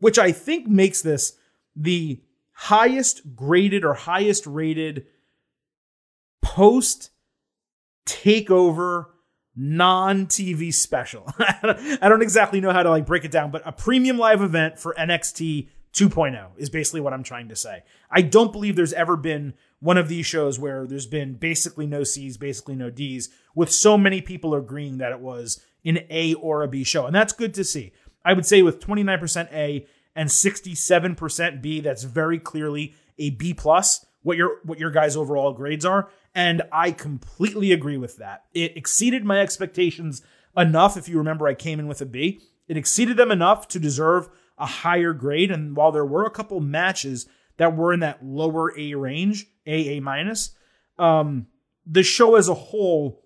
which 0.00 0.18
I 0.18 0.32
think 0.32 0.66
makes 0.66 1.02
this 1.02 1.34
the 1.74 2.20
highest 2.52 3.34
graded 3.34 3.84
or 3.84 3.94
highest 3.94 4.46
rated 4.46 5.06
post 6.42 7.10
takeover 8.06 9.06
non-TV 9.54 10.72
special. 10.72 11.26
I 11.38 12.08
don't 12.08 12.22
exactly 12.22 12.60
know 12.60 12.72
how 12.72 12.82
to 12.82 12.90
like 12.90 13.06
break 13.06 13.24
it 13.24 13.30
down, 13.30 13.50
but 13.50 13.62
a 13.64 13.72
premium 13.72 14.16
live 14.16 14.40
event 14.40 14.78
for 14.78 14.94
NXT 14.98 15.68
2.0 15.92 16.50
is 16.56 16.70
basically 16.70 17.00
what 17.00 17.12
I'm 17.12 17.22
trying 17.22 17.48
to 17.48 17.56
say. 17.56 17.82
I 18.10 18.22
don't 18.22 18.52
believe 18.52 18.76
there's 18.76 18.92
ever 18.92 19.16
been 19.16 19.54
one 19.80 19.98
of 19.98 20.08
these 20.08 20.26
shows 20.26 20.58
where 20.58 20.86
there's 20.86 21.06
been 21.06 21.34
basically 21.34 21.86
no 21.86 22.04
C's, 22.04 22.36
basically 22.36 22.76
no 22.76 22.90
D's, 22.90 23.30
with 23.54 23.72
so 23.72 23.98
many 23.98 24.20
people 24.20 24.54
agreeing 24.54 24.98
that 24.98 25.12
it 25.12 25.20
was 25.20 25.60
an 25.84 26.00
A 26.10 26.34
or 26.34 26.62
a 26.62 26.68
B 26.68 26.84
show. 26.84 27.06
And 27.06 27.14
that's 27.14 27.32
good 27.32 27.54
to 27.54 27.64
see. 27.64 27.92
I 28.28 28.34
would 28.34 28.44
say 28.44 28.60
with 28.60 28.78
29% 28.78 29.50
A 29.54 29.86
and 30.14 30.28
67% 30.28 31.62
B, 31.62 31.80
that's 31.80 32.02
very 32.02 32.38
clearly 32.38 32.94
a 33.18 33.30
B 33.30 33.54
plus, 33.54 34.04
what 34.20 34.36
your 34.36 34.58
what 34.64 34.78
your 34.78 34.90
guys' 34.90 35.16
overall 35.16 35.54
grades 35.54 35.86
are. 35.86 36.10
And 36.34 36.60
I 36.70 36.90
completely 36.92 37.72
agree 37.72 37.96
with 37.96 38.18
that. 38.18 38.44
It 38.52 38.76
exceeded 38.76 39.24
my 39.24 39.40
expectations 39.40 40.20
enough. 40.54 40.98
If 40.98 41.08
you 41.08 41.16
remember, 41.16 41.48
I 41.48 41.54
came 41.54 41.80
in 41.80 41.88
with 41.88 42.02
a 42.02 42.04
B. 42.04 42.42
It 42.68 42.76
exceeded 42.76 43.16
them 43.16 43.30
enough 43.30 43.66
to 43.68 43.78
deserve 43.78 44.28
a 44.58 44.66
higher 44.66 45.14
grade. 45.14 45.50
And 45.50 45.74
while 45.74 45.90
there 45.90 46.04
were 46.04 46.26
a 46.26 46.30
couple 46.30 46.60
matches 46.60 47.26
that 47.56 47.74
were 47.74 47.94
in 47.94 48.00
that 48.00 48.22
lower 48.22 48.78
A 48.78 48.92
range, 48.92 49.46
A, 49.66 49.96
A 49.96 50.00
minus, 50.00 50.50
um, 50.98 51.46
the 51.86 52.02
show 52.02 52.34
as 52.34 52.50
a 52.50 52.54
whole 52.54 53.24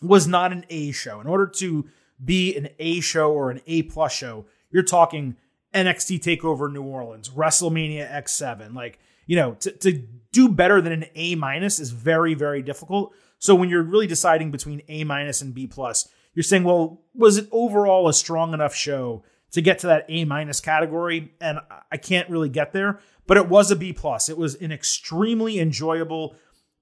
was 0.00 0.26
not 0.26 0.52
an 0.52 0.64
A 0.70 0.90
show. 0.92 1.20
In 1.20 1.26
order 1.26 1.48
to 1.56 1.86
be 2.24 2.56
an 2.56 2.68
A 2.78 3.00
show 3.00 3.32
or 3.32 3.50
an 3.50 3.60
A 3.66 3.82
plus 3.82 4.12
show, 4.12 4.46
you're 4.70 4.82
talking 4.82 5.36
NXT 5.74 6.20
Takeover 6.20 6.72
New 6.72 6.82
Orleans, 6.82 7.30
WrestleMania 7.30 8.10
X7. 8.10 8.74
Like, 8.74 8.98
you 9.26 9.36
know, 9.36 9.54
to, 9.54 9.70
to 9.70 10.02
do 10.32 10.48
better 10.48 10.80
than 10.80 10.92
an 10.92 11.06
A 11.14 11.34
minus 11.34 11.78
is 11.78 11.90
very, 11.90 12.34
very 12.34 12.62
difficult. 12.62 13.14
So 13.38 13.54
when 13.54 13.68
you're 13.68 13.82
really 13.82 14.06
deciding 14.06 14.50
between 14.50 14.82
A 14.88 15.04
minus 15.04 15.42
and 15.42 15.54
B 15.54 15.66
plus, 15.66 16.08
you're 16.34 16.42
saying, 16.42 16.64
well, 16.64 17.02
was 17.14 17.36
it 17.36 17.48
overall 17.52 18.08
a 18.08 18.12
strong 18.12 18.54
enough 18.54 18.74
show 18.74 19.24
to 19.52 19.60
get 19.60 19.78
to 19.80 19.88
that 19.88 20.06
A 20.08 20.24
minus 20.24 20.60
category? 20.60 21.32
And 21.40 21.58
I 21.90 21.96
can't 21.96 22.28
really 22.30 22.48
get 22.48 22.72
there, 22.72 23.00
but 23.26 23.36
it 23.36 23.48
was 23.48 23.70
a 23.70 23.76
B 23.76 23.92
plus. 23.92 24.28
It 24.28 24.38
was 24.38 24.54
an 24.56 24.72
extremely 24.72 25.58
enjoyable 25.58 26.34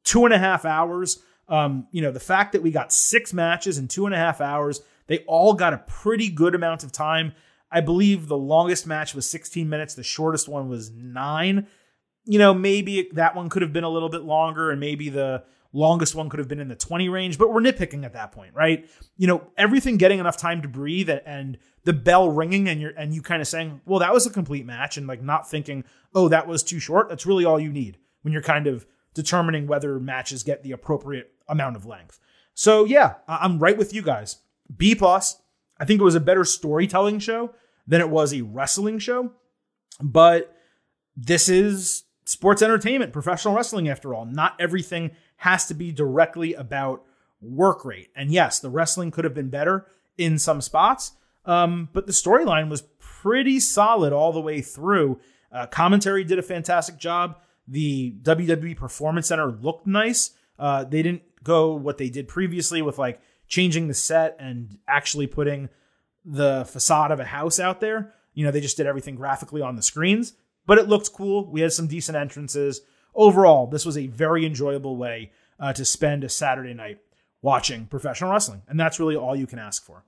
two 0.05 0.25
and 0.25 0.33
a 0.33 0.38
half 0.38 0.64
hours. 0.64 1.22
Um, 1.49 1.87
you 1.90 2.03
know, 2.03 2.11
the 2.11 2.20
fact 2.20 2.53
that 2.53 2.62
we 2.62 2.70
got 2.70 2.92
six 2.92 3.33
matches 3.33 3.79
in 3.79 3.88
two 3.88 4.07
and 4.07 4.14
a 4.14 4.18
half 4.18 4.40
hours, 4.40 4.81
they 5.07 5.19
all 5.27 5.55
got 5.55 5.73
a 5.73 5.79
pretty 5.79 6.29
good 6.29 6.55
amount 6.55 6.85
of 6.85 6.92
time. 6.92 7.35
I 7.71 7.81
believe 7.81 8.29
the 8.29 8.37
longest 8.37 8.87
match 8.87 9.14
was 9.14 9.29
16 9.29 9.69
minutes. 9.69 9.95
The 9.95 10.03
shortest 10.03 10.49
one 10.49 10.69
was 10.69 10.90
nine. 10.90 11.66
You 12.25 12.38
know, 12.38 12.55
maybe 12.55 13.09
that 13.12 13.37
one 13.37 13.49
could 13.49 13.62
have 13.62 13.73
been 13.73 13.85
a 13.85 13.88
little 13.88 14.09
bit 14.09 14.23
longer, 14.23 14.71
and 14.71 14.81
maybe 14.81 15.09
the 15.09 15.45
longest 15.73 16.14
one 16.14 16.29
could 16.29 16.38
have 16.38 16.49
been 16.49 16.61
in 16.61 16.69
the 16.69 16.75
20 16.75 17.09
range, 17.09 17.38
but 17.38 17.53
we're 17.53 17.61
nitpicking 17.61 18.05
at 18.05 18.14
that 18.14 18.33
point, 18.33 18.55
right? 18.55 18.88
You 19.16 19.27
know, 19.27 19.47
everything 19.57 19.99
getting 19.99 20.19
enough 20.19 20.37
time 20.37 20.62
to 20.62 20.69
breathe 20.69 21.11
and 21.11 21.59
the 21.85 21.92
bell 21.92 22.31
ringing 22.31 22.69
and 22.69 22.81
you're 22.81 22.92
and 22.97 23.14
you 23.14 23.23
kind 23.23 23.40
of 23.40 23.47
saying, 23.47 23.81
"Well, 23.85 24.01
that 24.01 24.12
was 24.12 24.27
a 24.27 24.31
complete 24.31 24.66
match," 24.66 24.97
and 24.97 25.07
like 25.07 25.23
not 25.23 25.49
thinking, 25.49 25.85
"Oh, 26.14 26.29
that 26.29 26.49
was 26.49 26.62
too 26.62 26.81
short." 26.81 27.09
That's 27.09 27.27
really 27.27 27.45
all 27.45 27.61
you 27.61 27.71
need 27.71 27.99
when 28.23 28.33
you're 28.33 28.42
kind 28.42 28.66
of 28.66 28.87
determining 29.14 29.66
whether 29.66 30.01
matches 30.01 30.42
get 30.42 30.62
the 30.62 30.73
appropriate 30.73 31.33
amount 31.49 31.77
of 31.77 31.87
length. 31.87 32.19
So 32.55 32.85
yeah, 32.85 33.14
I'm 33.29 33.59
right 33.59 33.77
with 33.77 33.95
you 33.95 34.03
guys. 34.03 34.38
B 34.74 34.94
plus. 34.94 35.40
I 35.79 35.85
think 35.85 36.00
it 36.00 36.05
was 36.05 36.14
a 36.14 36.20
better 36.20 36.44
storytelling 36.44 37.18
show 37.18 37.55
than 37.87 38.00
it 38.00 38.09
was 38.09 38.33
a 38.33 38.42
wrestling 38.42 38.98
show, 38.98 39.33
but 40.00 40.57
this 41.16 41.48
is 41.48 42.05
sports 42.24 42.62
entertainment, 42.62 43.12
professional 43.12 43.55
wrestling 43.55 43.88
after 43.88 44.14
all. 44.14 44.24
Not 44.24 44.57
everything 44.59 45.12
has 45.38 45.66
to 45.66 45.74
be 45.74 45.92
directly 45.92 46.55
about 46.55 47.05
work 47.40 47.85
rate. 47.85 48.09
And 48.16 48.31
yes, 48.31 48.59
the 48.59 48.70
wrestling 48.70 49.11
could 49.11 49.24
have 49.24 49.35
been 49.35 49.50
better 49.50 49.87
in 50.18 50.38
some 50.38 50.61
spots, 50.61 51.12
um, 51.44 51.88
but 51.92 52.07
the 52.07 52.12
storyline 52.12 52.68
was 52.68 52.83
pretty 52.98 53.61
solid 53.61 54.12
all 54.12 54.33
the 54.33 54.40
way 54.40 54.61
through. 54.61 55.20
Uh, 55.52 55.66
commentary 55.66 56.24
did 56.24 56.38
a 56.38 56.42
fantastic 56.42 56.96
job. 56.96 57.38
The 57.68 58.12
WWE 58.22 58.76
Performance 58.76 59.29
Center 59.29 59.50
looked 59.50 59.87
nice. 59.87 60.31
Uh, 60.59 60.85
they 60.85 61.02
didn't 61.02 61.22
go 61.42 61.74
what 61.74 61.98
they 61.98 62.09
did 62.09 62.29
previously 62.29 62.83
with 62.83 62.98
like 62.98 63.20
changing 63.48 63.88
the 63.88 63.94
set 63.94 64.37
and 64.38 64.78
actually 64.88 65.26
putting 65.26 65.68
the 66.24 66.64
facade 66.64 67.11
of 67.11 67.20
a 67.20 67.24
house 67.24 67.61
out 67.61 67.80
there. 67.80 68.12
You 68.35 68.44
know, 68.44 68.50
they 68.50 68.61
just 68.61 68.76
did 68.76 68.87
everything 68.87 69.14
graphically 69.14 69.62
on 69.62 69.76
the 69.76 69.82
screens, 69.82 70.35
but 70.66 70.78
it 70.78 70.88
looked 70.88 71.12
cool. 71.12 71.50
We 71.50 71.61
had 71.61 71.72
some 71.72 71.87
decent 71.87 72.16
entrances. 72.16 72.82
Overall, 73.14 73.66
this 73.66 73.87
was 73.87 73.96
a 73.96 74.09
very 74.09 74.44
enjoyable 74.44 74.96
way 74.96 75.32
uh, 75.59 75.72
to 75.72 75.85
spend 75.85 76.24
a 76.24 76.28
Saturday 76.28 76.74
night 76.74 76.98
watching 77.40 77.87
professional 77.87 78.30
wrestling. 78.30 78.62
And 78.68 78.78
that's 78.78 78.98
really 78.98 79.16
all 79.16 79.37
you 79.37 79.46
can 79.46 79.59
ask 79.59 79.85
for. 79.85 80.04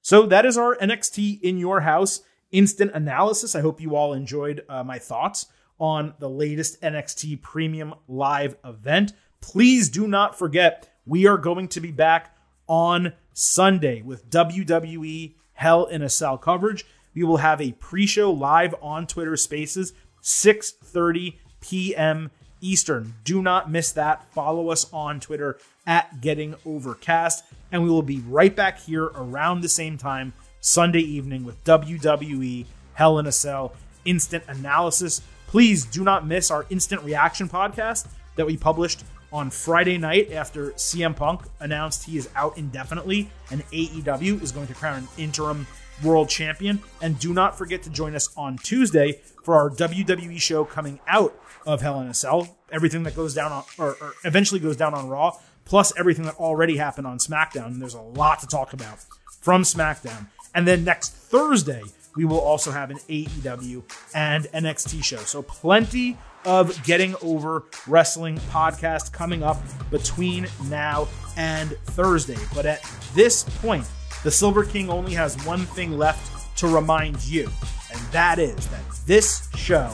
So 0.00 0.26
that 0.26 0.46
is 0.46 0.56
our 0.56 0.76
NXT 0.76 1.40
in 1.40 1.58
your 1.58 1.80
house 1.80 2.20
instant 2.52 2.92
analysis. 2.94 3.54
I 3.54 3.60
hope 3.60 3.80
you 3.80 3.96
all 3.96 4.12
enjoyed 4.12 4.64
uh, 4.68 4.84
my 4.84 4.98
thoughts 4.98 5.46
on 5.78 6.14
the 6.18 6.30
latest 6.30 6.80
NXT 6.80 7.42
Premium 7.42 7.94
Live 8.08 8.56
event. 8.64 9.12
Please 9.40 9.88
do 9.88 10.06
not 10.06 10.38
forget, 10.38 10.88
we 11.04 11.26
are 11.26 11.36
going 11.36 11.68
to 11.68 11.80
be 11.80 11.90
back 11.90 12.35
on 12.66 13.12
Sunday 13.32 14.02
with 14.02 14.30
WWE 14.30 15.34
Hell 15.54 15.86
in 15.86 16.02
a 16.02 16.08
Cell 16.08 16.38
coverage. 16.38 16.84
We 17.14 17.24
will 17.24 17.38
have 17.38 17.60
a 17.60 17.72
pre-show 17.72 18.30
live 18.30 18.74
on 18.82 19.06
Twitter 19.06 19.36
Spaces, 19.36 19.92
6:30 20.22 21.36
p.m. 21.60 22.30
Eastern. 22.60 23.14
Do 23.24 23.42
not 23.42 23.70
miss 23.70 23.92
that. 23.92 24.30
Follow 24.32 24.70
us 24.70 24.92
on 24.92 25.20
Twitter 25.20 25.58
at 25.86 26.20
Getting 26.20 26.54
Overcast, 26.64 27.44
and 27.70 27.82
we 27.82 27.88
will 27.88 28.02
be 28.02 28.20
right 28.20 28.54
back 28.54 28.80
here 28.80 29.04
around 29.04 29.60
the 29.60 29.68
same 29.68 29.96
time 29.96 30.32
Sunday 30.60 31.00
evening 31.00 31.44
with 31.44 31.62
WWE 31.64 32.66
Hell 32.94 33.18
in 33.18 33.26
a 33.26 33.32
Cell 33.32 33.74
instant 34.04 34.44
analysis. 34.48 35.20
Please 35.46 35.84
do 35.84 36.02
not 36.02 36.26
miss 36.26 36.50
our 36.50 36.66
instant 36.70 37.02
reaction 37.02 37.48
podcast 37.48 38.08
that 38.36 38.46
we 38.46 38.56
published 38.56 39.04
on 39.32 39.50
Friday 39.50 39.98
night 39.98 40.32
after 40.32 40.70
CM 40.72 41.14
Punk 41.14 41.42
announced 41.60 42.04
he 42.04 42.16
is 42.16 42.28
out 42.34 42.56
indefinitely 42.56 43.30
and 43.50 43.62
AEW 43.70 44.42
is 44.42 44.52
going 44.52 44.66
to 44.68 44.74
crown 44.74 44.98
an 44.98 45.08
interim 45.18 45.66
world 46.02 46.28
champion. 46.28 46.80
And 47.00 47.18
do 47.18 47.32
not 47.32 47.56
forget 47.56 47.82
to 47.84 47.90
join 47.90 48.14
us 48.14 48.28
on 48.36 48.58
Tuesday 48.58 49.20
for 49.44 49.54
our 49.54 49.70
WWE 49.70 50.40
show 50.40 50.64
coming 50.64 51.00
out 51.06 51.38
of 51.66 51.80
Hell 51.80 52.00
in 52.00 52.08
a 52.08 52.14
Cell. 52.14 52.56
Everything 52.70 53.02
that 53.04 53.16
goes 53.16 53.34
down 53.34 53.52
on, 53.52 53.64
or, 53.78 53.96
or 54.00 54.14
eventually 54.24 54.60
goes 54.60 54.76
down 54.76 54.94
on 54.94 55.08
Raw, 55.08 55.32
plus 55.64 55.92
everything 55.98 56.24
that 56.24 56.34
already 56.36 56.76
happened 56.76 57.06
on 57.06 57.18
SmackDown. 57.18 57.66
And 57.66 57.82
there's 57.82 57.94
a 57.94 58.00
lot 58.00 58.40
to 58.40 58.46
talk 58.46 58.72
about 58.72 59.04
from 59.40 59.62
SmackDown. 59.62 60.26
And 60.54 60.66
then 60.66 60.84
next 60.84 61.10
Thursday, 61.10 61.82
we 62.16 62.24
will 62.24 62.40
also 62.40 62.70
have 62.70 62.90
an 62.90 62.98
AEW 63.08 63.82
and 64.14 64.44
NXT 64.46 65.04
show. 65.04 65.18
So 65.18 65.42
plenty 65.42 66.16
of 66.44 66.82
Getting 66.84 67.14
Over 67.22 67.64
Wrestling 67.86 68.38
podcast 68.50 69.12
coming 69.12 69.42
up 69.42 69.58
between 69.90 70.46
now 70.68 71.08
and 71.36 71.70
Thursday. 71.84 72.38
But 72.54 72.66
at 72.66 72.82
this 73.14 73.44
point, 73.60 73.84
the 74.24 74.30
Silver 74.30 74.64
King 74.64 74.88
only 74.90 75.12
has 75.14 75.36
one 75.44 75.66
thing 75.66 75.98
left 75.98 76.56
to 76.58 76.68
remind 76.68 77.22
you, 77.24 77.50
and 77.92 78.00
that 78.12 78.38
is 78.38 78.66
that 78.68 78.80
this 79.06 79.48
show 79.54 79.92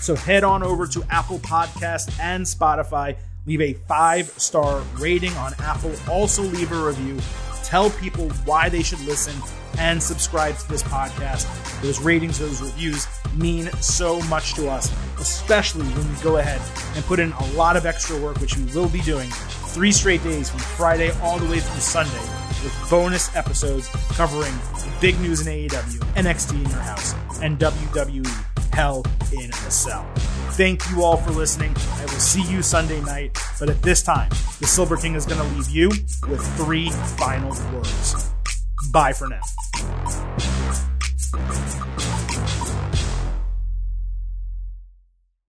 So 0.00 0.16
head 0.16 0.42
on 0.44 0.62
over 0.62 0.86
to 0.88 1.04
Apple 1.10 1.38
Podcast 1.38 2.18
and 2.18 2.44
Spotify. 2.44 3.16
Leave 3.46 3.60
a 3.60 3.74
five 3.74 4.26
star 4.30 4.82
rating 4.98 5.32
on 5.34 5.52
Apple. 5.60 5.92
Also, 6.08 6.42
leave 6.42 6.72
a 6.72 6.86
review. 6.86 7.18
Tell 7.70 7.88
people 7.88 8.28
why 8.46 8.68
they 8.68 8.82
should 8.82 8.98
listen 9.02 9.40
and 9.78 10.02
subscribe 10.02 10.58
to 10.58 10.68
this 10.68 10.82
podcast. 10.82 11.46
Those 11.82 12.00
ratings, 12.00 12.40
those 12.40 12.60
reviews 12.60 13.06
mean 13.36 13.70
so 13.74 14.20
much 14.22 14.54
to 14.54 14.68
us, 14.68 14.92
especially 15.20 15.84
when 15.84 16.12
we 16.12 16.20
go 16.20 16.38
ahead 16.38 16.60
and 16.96 17.04
put 17.04 17.20
in 17.20 17.30
a 17.30 17.46
lot 17.52 17.76
of 17.76 17.86
extra 17.86 18.20
work, 18.20 18.40
which 18.40 18.56
we 18.56 18.64
will 18.74 18.88
be 18.88 19.00
doing 19.02 19.30
three 19.68 19.92
straight 19.92 20.24
days 20.24 20.50
from 20.50 20.58
Friday 20.58 21.12
all 21.22 21.38
the 21.38 21.48
way 21.48 21.60
through 21.60 21.80
Sunday 21.80 22.18
with 22.64 22.76
bonus 22.90 23.32
episodes 23.36 23.86
covering 24.14 24.52
big 25.00 25.20
news 25.20 25.46
in 25.46 25.68
AEW, 25.68 26.00
NXT 26.14 26.54
in 26.54 26.70
your 26.70 26.80
house, 26.80 27.14
and 27.40 27.56
WWE 27.60 28.49
Hell 28.72 29.04
in 29.32 29.50
a 29.50 29.70
Cell. 29.70 30.10
Thank 30.52 30.88
you 30.90 31.02
all 31.02 31.16
for 31.16 31.30
listening. 31.30 31.74
I 31.76 32.02
will 32.02 32.20
see 32.20 32.42
you 32.42 32.62
Sunday 32.62 33.00
night. 33.02 33.38
But 33.58 33.70
at 33.70 33.82
this 33.82 34.02
time, 34.02 34.30
the 34.60 34.66
Silver 34.66 34.96
King 34.96 35.14
is 35.14 35.26
going 35.26 35.40
to 35.40 35.56
leave 35.56 35.68
you 35.70 35.88
with 36.28 36.44
three 36.56 36.90
final 37.16 37.50
words. 37.72 38.30
Bye 38.92 39.12
for 39.12 39.28
now. 39.28 39.40